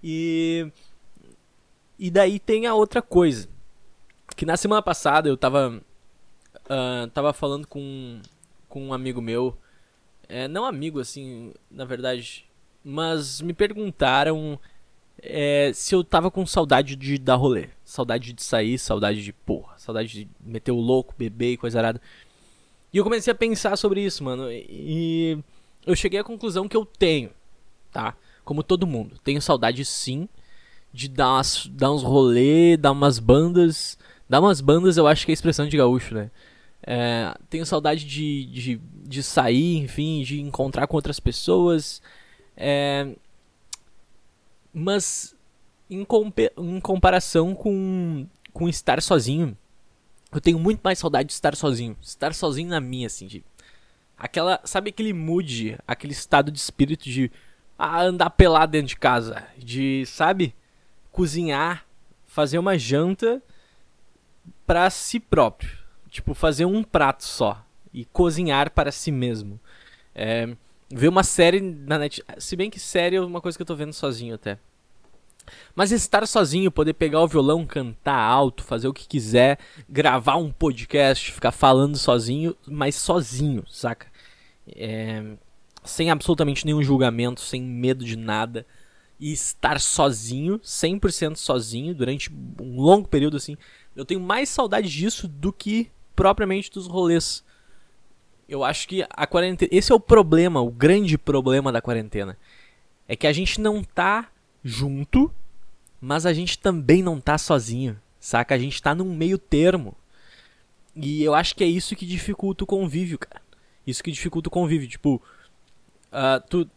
e. 0.04 0.72
E 1.98 2.10
daí 2.10 2.40
tem 2.40 2.66
a 2.66 2.74
outra 2.74 3.02
coisa. 3.02 3.48
Que 4.36 4.46
na 4.46 4.58
semana 4.58 4.82
passada 4.82 5.30
eu 5.30 5.38
tava. 5.38 5.82
Uh, 6.66 7.08
tava 7.14 7.34
falando 7.34 7.68
com, 7.68 8.22
com 8.68 8.88
um 8.88 8.94
amigo 8.94 9.22
meu. 9.22 9.58
É, 10.28 10.48
não 10.48 10.66
amigo, 10.66 11.00
assim, 11.00 11.54
na 11.72 11.86
verdade. 11.86 12.46
Mas 12.84 13.42
me 13.42 13.54
perguntaram 13.54 14.60
é, 15.22 15.72
se 15.74 15.96
eu 15.96 16.04
tava 16.04 16.30
com 16.30 16.46
saudade 16.46 16.96
de 16.96 17.18
dar 17.18 17.36
rolê. 17.36 17.70
Saudade 17.90 18.34
de 18.34 18.44
sair, 18.44 18.78
saudade 18.78 19.24
de 19.24 19.34
porra, 19.34 19.74
saudade 19.80 20.10
de 20.10 20.30
meter 20.40 20.72
o 20.72 20.80
louco, 20.80 21.16
beber 21.18 21.54
e 21.54 21.58
coisa 21.58 21.80
arada. 21.80 22.00
E 22.94 22.98
eu 23.00 23.04
comecei 23.04 23.34
a 23.34 23.36
pensar 23.36 23.76
sobre 23.78 24.06
isso, 24.06 24.24
mano. 24.24 24.48
E 24.52 25.40
eu 25.88 25.96
cheguei 25.96 26.20
à 26.20 26.24
conclusão 26.24 26.68
que 26.68 26.78
eu 26.78 26.86
tenho, 26.86 27.32
tá? 27.92 28.16
Como 28.46 28.62
todo 28.62 28.86
mundo. 28.86 29.18
Tenho 29.24 29.42
saudade 29.42 29.84
sim 29.84 30.30
de 30.94 31.10
dar, 31.10 31.34
umas, 31.34 31.66
dar 31.66 31.92
uns 31.92 32.04
rolê, 32.04 32.78
dar 32.78 32.92
umas 32.92 33.18
bandas. 33.18 33.98
Dar 34.30 34.40
umas 34.40 34.62
bandas 34.62 34.96
eu 34.96 35.08
acho 35.08 35.26
que 35.26 35.32
é 35.32 35.34
expressão 35.34 35.68
de 35.68 35.76
gaúcho, 35.76 36.14
né? 36.14 36.30
É, 36.84 37.36
tenho 37.50 37.66
saudade 37.66 38.06
de, 38.06 38.46
de, 38.46 38.82
de 39.04 39.24
sair, 39.24 39.78
enfim, 39.78 40.22
de 40.22 40.40
encontrar 40.40 40.86
com 40.86 40.96
outras 40.96 41.20
pessoas. 41.20 42.04
É, 42.56 43.16
mas 44.72 45.36
em, 45.90 46.06
em 46.58 46.80
comparação 46.80 47.56
com, 47.56 48.28
com 48.54 48.70
estar 48.70 49.02
sozinho, 49.02 49.58
eu 50.32 50.40
tenho 50.40 50.60
muito 50.60 50.82
mais 50.84 51.00
saudade 51.00 51.28
de 51.28 51.34
estar 51.34 51.56
sozinho. 51.56 51.98
Estar 52.02 52.34
sozinho 52.34 52.70
na 52.70 52.80
minha, 52.80 53.08
assim, 53.08 53.26
de. 53.26 53.44
Aquela. 54.18 54.60
Sabe 54.64 54.90
aquele 54.90 55.14
mood, 55.14 55.78
aquele 55.88 56.14
estado 56.14 56.52
de 56.52 56.60
espírito 56.60 57.10
de 57.10 57.32
ah, 57.78 58.04
andar 58.04 58.30
pelado 58.30 58.74
dentro 58.74 58.90
de 58.90 58.98
casa. 58.98 59.44
De, 59.58 60.06
sabe? 60.06 60.54
Cozinhar, 61.12 61.86
fazer 62.28 62.60
uma 62.60 62.78
janta 62.78 63.42
para 64.66 64.90
si 64.90 65.20
próprio. 65.20 65.72
Tipo, 66.10 66.34
fazer 66.34 66.66
um 66.66 66.84
prato 66.84 67.24
só. 67.24 67.66
E 67.92 68.06
cozinhar 68.06 68.72
para 68.72 68.92
si 68.92 69.12
mesmo. 69.12 69.60
É, 70.14 70.56
ver 70.92 71.08
uma 71.08 71.24
série 71.24 71.60
na 71.60 71.98
net. 71.98 72.24
Se 72.38 72.56
bem 72.56 72.70
que 72.70 72.80
série 72.80 73.16
é 73.16 73.22
uma 73.22 73.42
coisa 73.42 73.58
que 73.58 73.62
eu 73.64 73.66
tô 73.66 73.76
vendo 73.76 73.94
sozinho 73.94 74.36
até. 74.36 74.60
Mas 75.76 75.92
estar 75.92 76.28
sozinho, 76.28 76.72
poder 76.72 76.94
pegar 76.94 77.22
o 77.22 77.28
violão, 77.28 77.66
cantar 77.66 78.20
alto, 78.20 78.64
fazer 78.64 78.88
o 78.88 78.94
que 78.94 79.08
quiser, 79.08 79.60
gravar 79.88 80.36
um 80.36 80.52
podcast, 80.52 81.32
ficar 81.32 81.52
falando 81.52 81.98
sozinho, 81.98 82.56
mas 82.68 82.96
sozinho, 82.96 83.64
saca? 83.70 84.08
É... 84.76 85.24
Sem 85.84 86.12
absolutamente 86.12 86.66
nenhum 86.66 86.84
julgamento, 86.84 87.42
sem 87.42 87.62
medo 87.62 88.04
de 88.06 88.16
nada. 88.16 88.66
e 89.20 89.34
estar 89.34 89.80
sozinho, 89.82 90.60
100% 90.60 91.36
sozinho, 91.36 91.94
durante 91.94 92.32
um 92.62 92.80
longo 92.80 93.08
período 93.08 93.38
assim. 93.38 93.58
Eu 93.96 94.06
tenho 94.06 94.20
mais 94.20 94.48
saudade 94.48 94.90
disso 94.90 95.28
do 95.28 95.52
que 95.52 95.92
propriamente 96.16 96.72
dos 96.72 96.88
rolês. 96.88 97.44
Eu 98.48 98.64
acho 98.64 98.88
que 98.88 99.06
a 99.10 99.28
quarentena. 99.28 99.70
Esse 99.72 99.92
é 99.92 99.96
o 99.96 100.00
problema, 100.00 100.62
o 100.62 100.72
grande 100.72 101.18
problema 101.18 101.72
da 101.72 101.82
quarentena. 101.82 102.38
É 103.08 103.16
que 103.16 103.28
a 103.28 103.34
gente 103.34 103.60
não 103.60 103.84
tá 103.84 104.30
junto, 104.64 105.32
mas 106.02 106.26
a 106.26 106.34
gente 106.34 106.58
também 106.58 107.02
não 107.02 107.20
tá 107.20 107.38
sozinho. 107.38 108.00
Saca? 108.20 108.56
A 108.56 108.58
gente 108.58 108.82
tá 108.82 108.94
num 108.94 109.16
meio 109.16 109.38
termo. 109.38 109.96
E 110.96 111.24
eu 111.24 111.34
acho 111.34 111.56
que 111.56 111.64
é 111.64 111.68
isso 111.68 111.96
que 111.96 112.06
dificulta 112.06 112.64
o 112.64 112.68
convívio, 112.68 113.18
cara. 113.18 113.42
Isso 113.88 114.04
que 114.04 114.12
dificulta 114.12 114.50
o 114.50 114.52
convívio. 114.52 114.88
Tipo, 114.88 115.22
uh, 116.12 116.48
tu, 116.50 116.70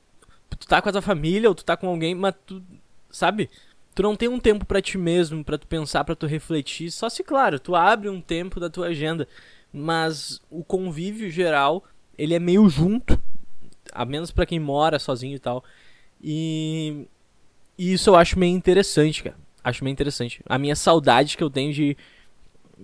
tu 0.51 0.67
tá 0.67 0.81
com 0.81 0.89
a 0.89 0.93
tua 0.93 1.03
família 1.03 1.49
ou 1.49 1.55
tu 1.55 1.65
tá 1.65 1.77
com 1.77 1.89
alguém, 1.89 2.15
mas 2.15 2.35
tu, 2.47 2.63
sabe? 3.11 3.51
Tu 3.95 4.03
não 4.03 4.17
tem 4.17 4.29
um 4.29 4.39
tempo 4.39 4.65
para 4.65 4.81
ti 4.81 4.97
mesmo, 4.97 5.45
para 5.45 5.59
tu 5.59 5.67
pensar, 5.67 6.05
para 6.05 6.15
tu 6.15 6.27
refletir. 6.27 6.91
Só 6.91 7.09
se, 7.09 7.23
claro, 7.25 7.59
tu 7.59 7.75
abre 7.75 8.09
um 8.09 8.21
tempo 8.21 8.61
da 8.61 8.71
tua 8.71 8.89
agenda. 8.89 9.27
Mas 9.73 10.41
o 10.51 10.63
convívio 10.63 11.31
geral, 11.31 11.85
ele 12.17 12.35
é 12.35 12.39
meio 12.39 12.69
junto. 12.69 13.21
A 13.93 14.05
menos 14.05 14.31
para 14.31 14.47
quem 14.47 14.61
mora 14.61 14.99
sozinho 14.99 15.37
e 15.37 15.41
tal. 15.41 15.65
E, 16.23 17.07
e 17.79 17.93
isso 17.93 18.11
eu 18.11 18.17
acho 18.17 18.39
meio 18.39 18.55
interessante, 18.55 19.23
cara. 19.23 19.37
Acho 19.65 19.85
meio 19.85 19.93
interessante. 19.93 20.43
A 20.47 20.59
minha 20.59 20.75
saudade 20.75 21.37
que 21.37 21.45
eu 21.45 21.51
tenho 21.51 21.73
de 21.73 21.97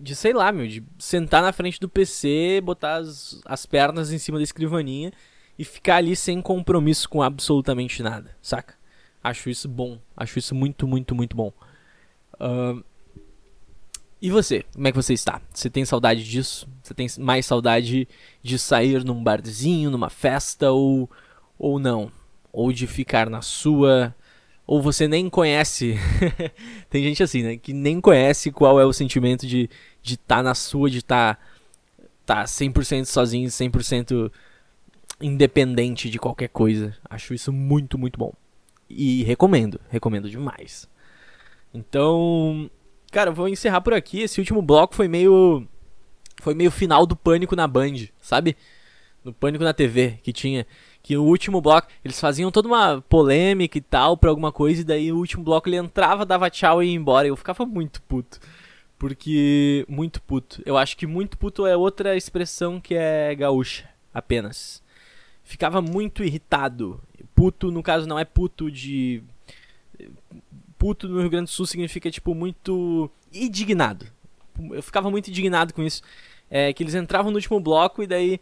de 0.00 0.14
sei 0.14 0.32
lá, 0.32 0.52
meu, 0.52 0.66
de 0.66 0.82
sentar 0.98 1.42
na 1.42 1.52
frente 1.52 1.80
do 1.80 1.88
PC, 1.88 2.60
botar 2.62 2.96
as, 2.96 3.40
as 3.44 3.66
pernas 3.66 4.12
em 4.12 4.18
cima 4.18 4.38
da 4.38 4.44
escrivaninha 4.44 5.12
e 5.58 5.64
ficar 5.64 5.96
ali 5.96 6.14
sem 6.14 6.40
compromisso 6.40 7.08
com 7.08 7.20
absolutamente 7.20 8.02
nada, 8.02 8.36
saca? 8.40 8.74
Acho 9.22 9.50
isso 9.50 9.68
bom, 9.68 9.98
acho 10.16 10.38
isso 10.38 10.54
muito, 10.54 10.86
muito, 10.86 11.14
muito 11.14 11.36
bom. 11.36 11.52
Uh, 12.34 12.84
e 14.22 14.30
você, 14.30 14.64
como 14.72 14.86
é 14.86 14.92
que 14.92 14.96
você 14.96 15.14
está? 15.14 15.40
Você 15.52 15.68
tem 15.68 15.84
saudade 15.84 16.24
disso? 16.24 16.68
Você 16.82 16.94
tem 16.94 17.06
mais 17.18 17.46
saudade 17.46 18.08
de 18.42 18.58
sair 18.58 19.04
num 19.04 19.22
barzinho, 19.22 19.90
numa 19.90 20.10
festa 20.10 20.70
ou, 20.70 21.10
ou 21.58 21.78
não? 21.78 22.10
Ou 22.52 22.72
de 22.72 22.86
ficar 22.86 23.28
na 23.28 23.42
sua 23.42 24.14
ou 24.68 24.82
você 24.82 25.08
nem 25.08 25.30
conhece. 25.30 25.96
Tem 26.90 27.02
gente 27.02 27.22
assim, 27.22 27.42
né? 27.42 27.56
Que 27.56 27.72
nem 27.72 28.02
conhece 28.02 28.52
qual 28.52 28.78
é 28.78 28.84
o 28.84 28.92
sentimento 28.92 29.46
de 29.46 29.70
estar 30.04 30.36
tá 30.36 30.42
na 30.42 30.54
sua, 30.54 30.90
de 30.90 30.98
estar 30.98 31.36
tá, 32.26 32.42
tá 32.42 32.44
100% 32.44 33.06
sozinho, 33.06 33.48
100% 33.48 34.30
independente 35.22 36.10
de 36.10 36.18
qualquer 36.18 36.48
coisa. 36.48 36.94
Acho 37.08 37.32
isso 37.32 37.50
muito, 37.50 37.96
muito 37.96 38.18
bom. 38.18 38.34
E 38.90 39.22
recomendo, 39.24 39.80
recomendo 39.88 40.28
demais. 40.28 40.86
Então, 41.72 42.70
cara, 43.10 43.30
vou 43.30 43.48
encerrar 43.48 43.80
por 43.80 43.94
aqui. 43.94 44.20
Esse 44.20 44.38
último 44.38 44.60
bloco 44.60 44.94
foi 44.94 45.08
meio 45.08 45.66
foi 46.42 46.54
meio 46.54 46.70
final 46.70 47.06
do 47.06 47.16
pânico 47.16 47.56
na 47.56 47.66
Band, 47.66 48.08
sabe? 48.20 48.54
No 49.24 49.32
pânico 49.32 49.64
na 49.64 49.72
TV 49.72 50.18
que 50.22 50.30
tinha 50.30 50.66
que 51.02 51.16
o 51.16 51.24
último 51.24 51.60
bloco, 51.60 51.88
eles 52.04 52.20
faziam 52.20 52.50
toda 52.50 52.68
uma 52.68 53.00
polêmica 53.08 53.78
e 53.78 53.80
tal 53.80 54.16
pra 54.16 54.30
alguma 54.30 54.52
coisa, 54.52 54.80
e 54.80 54.84
daí 54.84 55.12
o 55.12 55.16
último 55.16 55.42
bloco 55.42 55.68
ele 55.68 55.76
entrava, 55.76 56.26
dava 56.26 56.50
tchau 56.50 56.82
e 56.82 56.88
ia 56.88 56.94
embora. 56.94 57.26
E 57.26 57.30
eu 57.30 57.36
ficava 57.36 57.64
muito 57.64 58.02
puto. 58.02 58.38
Porque. 58.98 59.86
Muito 59.88 60.20
puto. 60.20 60.60
Eu 60.66 60.76
acho 60.76 60.96
que 60.96 61.06
muito 61.06 61.38
puto 61.38 61.66
é 61.66 61.76
outra 61.76 62.16
expressão 62.16 62.80
que 62.80 62.94
é 62.94 63.34
gaúcha, 63.34 63.88
apenas. 64.12 64.82
Ficava 65.44 65.80
muito 65.80 66.24
irritado. 66.24 67.00
Puto, 67.34 67.70
no 67.70 67.82
caso, 67.82 68.06
não 68.06 68.18
é 68.18 68.24
puto 68.24 68.70
de. 68.70 69.22
Puto 70.76 71.08
no 71.08 71.20
Rio 71.20 71.30
Grande 71.30 71.46
do 71.46 71.50
Sul 71.50 71.66
significa, 71.66 72.10
tipo, 72.10 72.34
muito. 72.34 73.10
indignado. 73.32 74.06
Eu 74.72 74.82
ficava 74.82 75.10
muito 75.10 75.28
indignado 75.30 75.72
com 75.72 75.82
isso. 75.82 76.02
É 76.50 76.72
que 76.72 76.82
eles 76.82 76.94
entravam 76.94 77.30
no 77.30 77.36
último 77.36 77.60
bloco 77.60 78.02
e 78.02 78.06
daí 78.06 78.40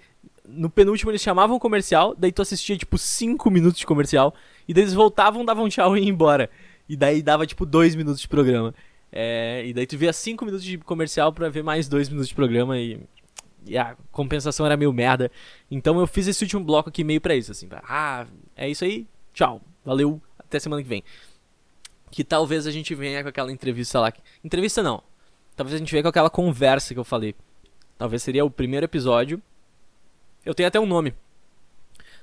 no 0.49 0.71
penúltimo 0.71 1.11
eles 1.11 1.23
chamavam 1.23 1.59
comercial, 1.59 2.15
daí 2.17 2.33
tu 2.33 2.43
assistia 2.43 2.77
tipo 2.77 2.97
5 2.99 3.51
minutos 3.51 3.79
de 3.79 3.87
comercial, 3.87 4.35
e 4.67 4.75
daí 4.75 4.85
eles 4.85 4.95
voltavam, 4.95 5.45
davam 5.45 5.69
tchau 5.69 5.97
e 5.97 6.01
iam 6.01 6.09
embora. 6.09 6.51
E 6.89 6.97
daí 6.97 7.23
dava 7.23 7.47
tipo 7.47 7.67
2 7.67 7.95
minutos 7.95 8.21
de 8.21 8.29
programa. 8.29 8.75
É, 9.11 9.65
e 9.67 9.73
daí 9.73 9.87
tu 9.87 9.97
via 9.97 10.13
5 10.13 10.45
minutos 10.45 10.65
de 10.65 10.79
comercial 10.79 11.33
pra 11.33 11.49
ver 11.49 11.63
mais 11.63 11.89
2 11.89 12.09
minutos 12.09 12.29
de 12.29 12.35
programa 12.35 12.79
e, 12.79 13.01
e, 13.67 13.77
a 13.77 13.97
compensação 14.13 14.67
era 14.67 14.77
meio 14.77 14.93
merda. 14.93 15.31
Então 15.71 15.99
eu 15.99 16.07
fiz 16.07 16.27
esse 16.27 16.45
último 16.45 16.65
bloco 16.65 16.89
aqui 16.89 17.03
meio 17.03 17.21
pra 17.21 17.35
isso, 17.35 17.51
assim. 17.51 17.67
Pra, 17.69 17.83
ah, 17.89 18.27
é 18.57 18.69
isso 18.69 18.85
aí, 18.85 19.07
tchau, 19.33 19.61
valeu, 19.85 20.21
até 20.39 20.59
semana 20.59 20.83
que 20.83 20.89
vem. 20.89 21.03
Que 22.11 22.23
talvez 22.23 22.67
a 22.67 22.71
gente 22.71 22.95
venha 22.95 23.23
com 23.23 23.29
aquela 23.29 23.51
entrevista 23.51 24.01
lá. 24.01 24.13
Entrevista 24.45 24.83
não. 24.83 25.03
Talvez 25.57 25.75
a 25.75 25.79
gente 25.79 25.91
venha 25.91 26.03
com 26.03 26.09
aquela 26.09 26.31
conversa 26.31 26.95
que 26.95 27.01
eu 27.01 27.05
falei. 27.05 27.35
Talvez 27.99 28.23
seria 28.23 28.45
o 28.45 28.51
primeiro 28.51 28.85
episódio 28.85 29.43
eu 30.47 30.55
tenho 30.55 30.69
até 30.69 30.79
um 30.79 30.87
nome. 30.87 31.13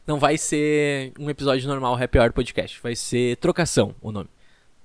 Não 0.08 0.18
vai 0.18 0.38
ser 0.38 1.14
um 1.20 1.30
episódio 1.30 1.68
normal 1.68 2.02
Happy 2.02 2.18
Hour 2.18 2.32
Podcast. 2.34 2.80
Vai 2.82 2.96
ser 2.96 3.38
Trocação 3.38 3.94
o 4.02 4.12
nome. 4.12 4.30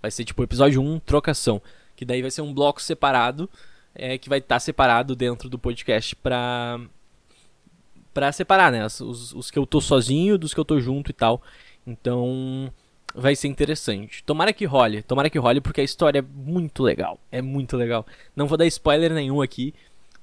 Vai 0.02 0.10
ser 0.10 0.24
tipo 0.24 0.42
episódio 0.42 0.82
1, 0.82 0.98
Trocação. 1.00 1.62
Que 1.96 2.04
daí 2.04 2.20
vai 2.20 2.30
ser 2.30 2.42
um 2.42 2.52
bloco 2.52 2.82
separado. 2.82 3.48
É, 3.94 4.18
que 4.18 4.28
vai 4.28 4.38
estar 4.38 4.56
tá 4.56 4.60
separado 4.60 5.16
dentro 5.16 5.48
do 5.48 5.58
podcast 5.58 6.14
pra. 6.16 6.80
Pra 8.12 8.32
separar, 8.32 8.72
né? 8.72 8.84
Os, 8.84 9.32
os 9.32 9.50
que 9.50 9.58
eu 9.58 9.66
tô 9.66 9.80
sozinho 9.80 10.36
dos 10.36 10.52
que 10.52 10.58
eu 10.58 10.64
tô 10.64 10.80
junto 10.80 11.10
e 11.10 11.14
tal. 11.14 11.40
Então 11.86 12.72
vai 13.14 13.34
ser 13.34 13.48
interessante. 13.48 14.22
Tomara 14.24 14.52
que 14.52 14.64
role, 14.64 15.02
tomara 15.02 15.30
que 15.30 15.38
role, 15.38 15.60
porque 15.60 15.80
a 15.80 15.84
história 15.84 16.18
é 16.18 16.22
muito 16.22 16.82
legal. 16.82 17.18
É 17.30 17.40
muito 17.40 17.76
legal. 17.76 18.06
Não 18.34 18.46
vou 18.46 18.58
dar 18.58 18.66
spoiler 18.66 19.12
nenhum 19.12 19.40
aqui, 19.42 19.74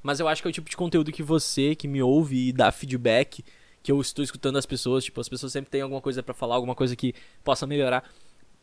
mas 0.05 0.19
eu 0.19 0.27
acho 0.27 0.39
que 0.39 0.47
é 0.47 0.51
o 0.51 0.53
tipo 0.53 0.69
de 0.69 0.77
conteúdo 0.77 1.11
que 1.11 1.23
você, 1.23 1.73
que 1.73 1.87
me 1.87 1.99
ouve 1.99 2.49
e 2.49 2.53
dá 2.53 2.71
feedback, 2.71 3.43
que 3.81 3.91
eu 3.91 3.99
estou 3.99 4.23
escutando 4.23 4.55
as 4.55 4.65
pessoas, 4.65 5.03
tipo, 5.03 5.19
as 5.19 5.27
pessoas 5.27 5.51
sempre 5.51 5.71
têm 5.71 5.81
alguma 5.81 5.99
coisa 5.99 6.21
para 6.21 6.31
falar, 6.31 6.53
alguma 6.53 6.75
coisa 6.75 6.95
que 6.95 7.15
possa 7.43 7.65
melhorar. 7.65 8.07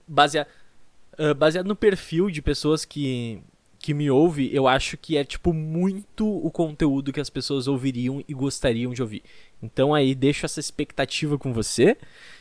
Baseado, 0.07 0.47
uh, 1.19 1.35
baseado 1.35 1.67
no 1.67 1.75
perfil 1.75 2.31
de 2.31 2.41
pessoas 2.41 2.85
que, 2.85 3.43
que 3.81 3.93
me 3.93 4.09
ouve, 4.09 4.55
eu 4.55 4.69
acho 4.69 4.97
que 4.97 5.17
é, 5.17 5.25
tipo, 5.25 5.53
muito 5.53 6.25
o 6.29 6.49
conteúdo 6.49 7.13
que 7.13 7.21
as 7.21 7.29
pessoas 7.29 7.67
ouviriam 7.67 8.23
e 8.29 8.33
gostariam 8.33 8.93
de 8.93 9.03
ouvir. 9.03 9.25
Então 9.61 9.93
aí 9.93 10.15
deixo 10.15 10.47
essa 10.47 10.61
expectativa 10.61 11.37
com 11.37 11.53
você. 11.53 11.97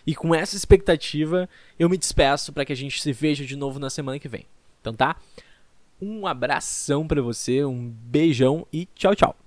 E 0.05 0.13
com 0.13 0.35
essa 0.35 0.55
expectativa, 0.55 1.49
eu 1.79 1.89
me 1.89 1.97
despeço 1.97 2.53
para 2.53 2.63
que 2.63 2.71
a 2.71 2.77
gente 2.77 3.01
se 3.01 3.11
veja 3.11 3.47
de 3.47 3.55
novo 3.55 3.79
na 3.79 3.89
semana 3.89 4.19
que 4.19 4.27
vem. 4.27 4.45
Então 4.79 4.93
tá? 4.93 5.17
Um 6.01 6.25
abração 6.25 7.07
para 7.07 7.21
você, 7.21 7.63
um 7.63 7.89
beijão 7.89 8.65
e 8.73 8.87
tchau, 8.87 9.15
tchau. 9.15 9.40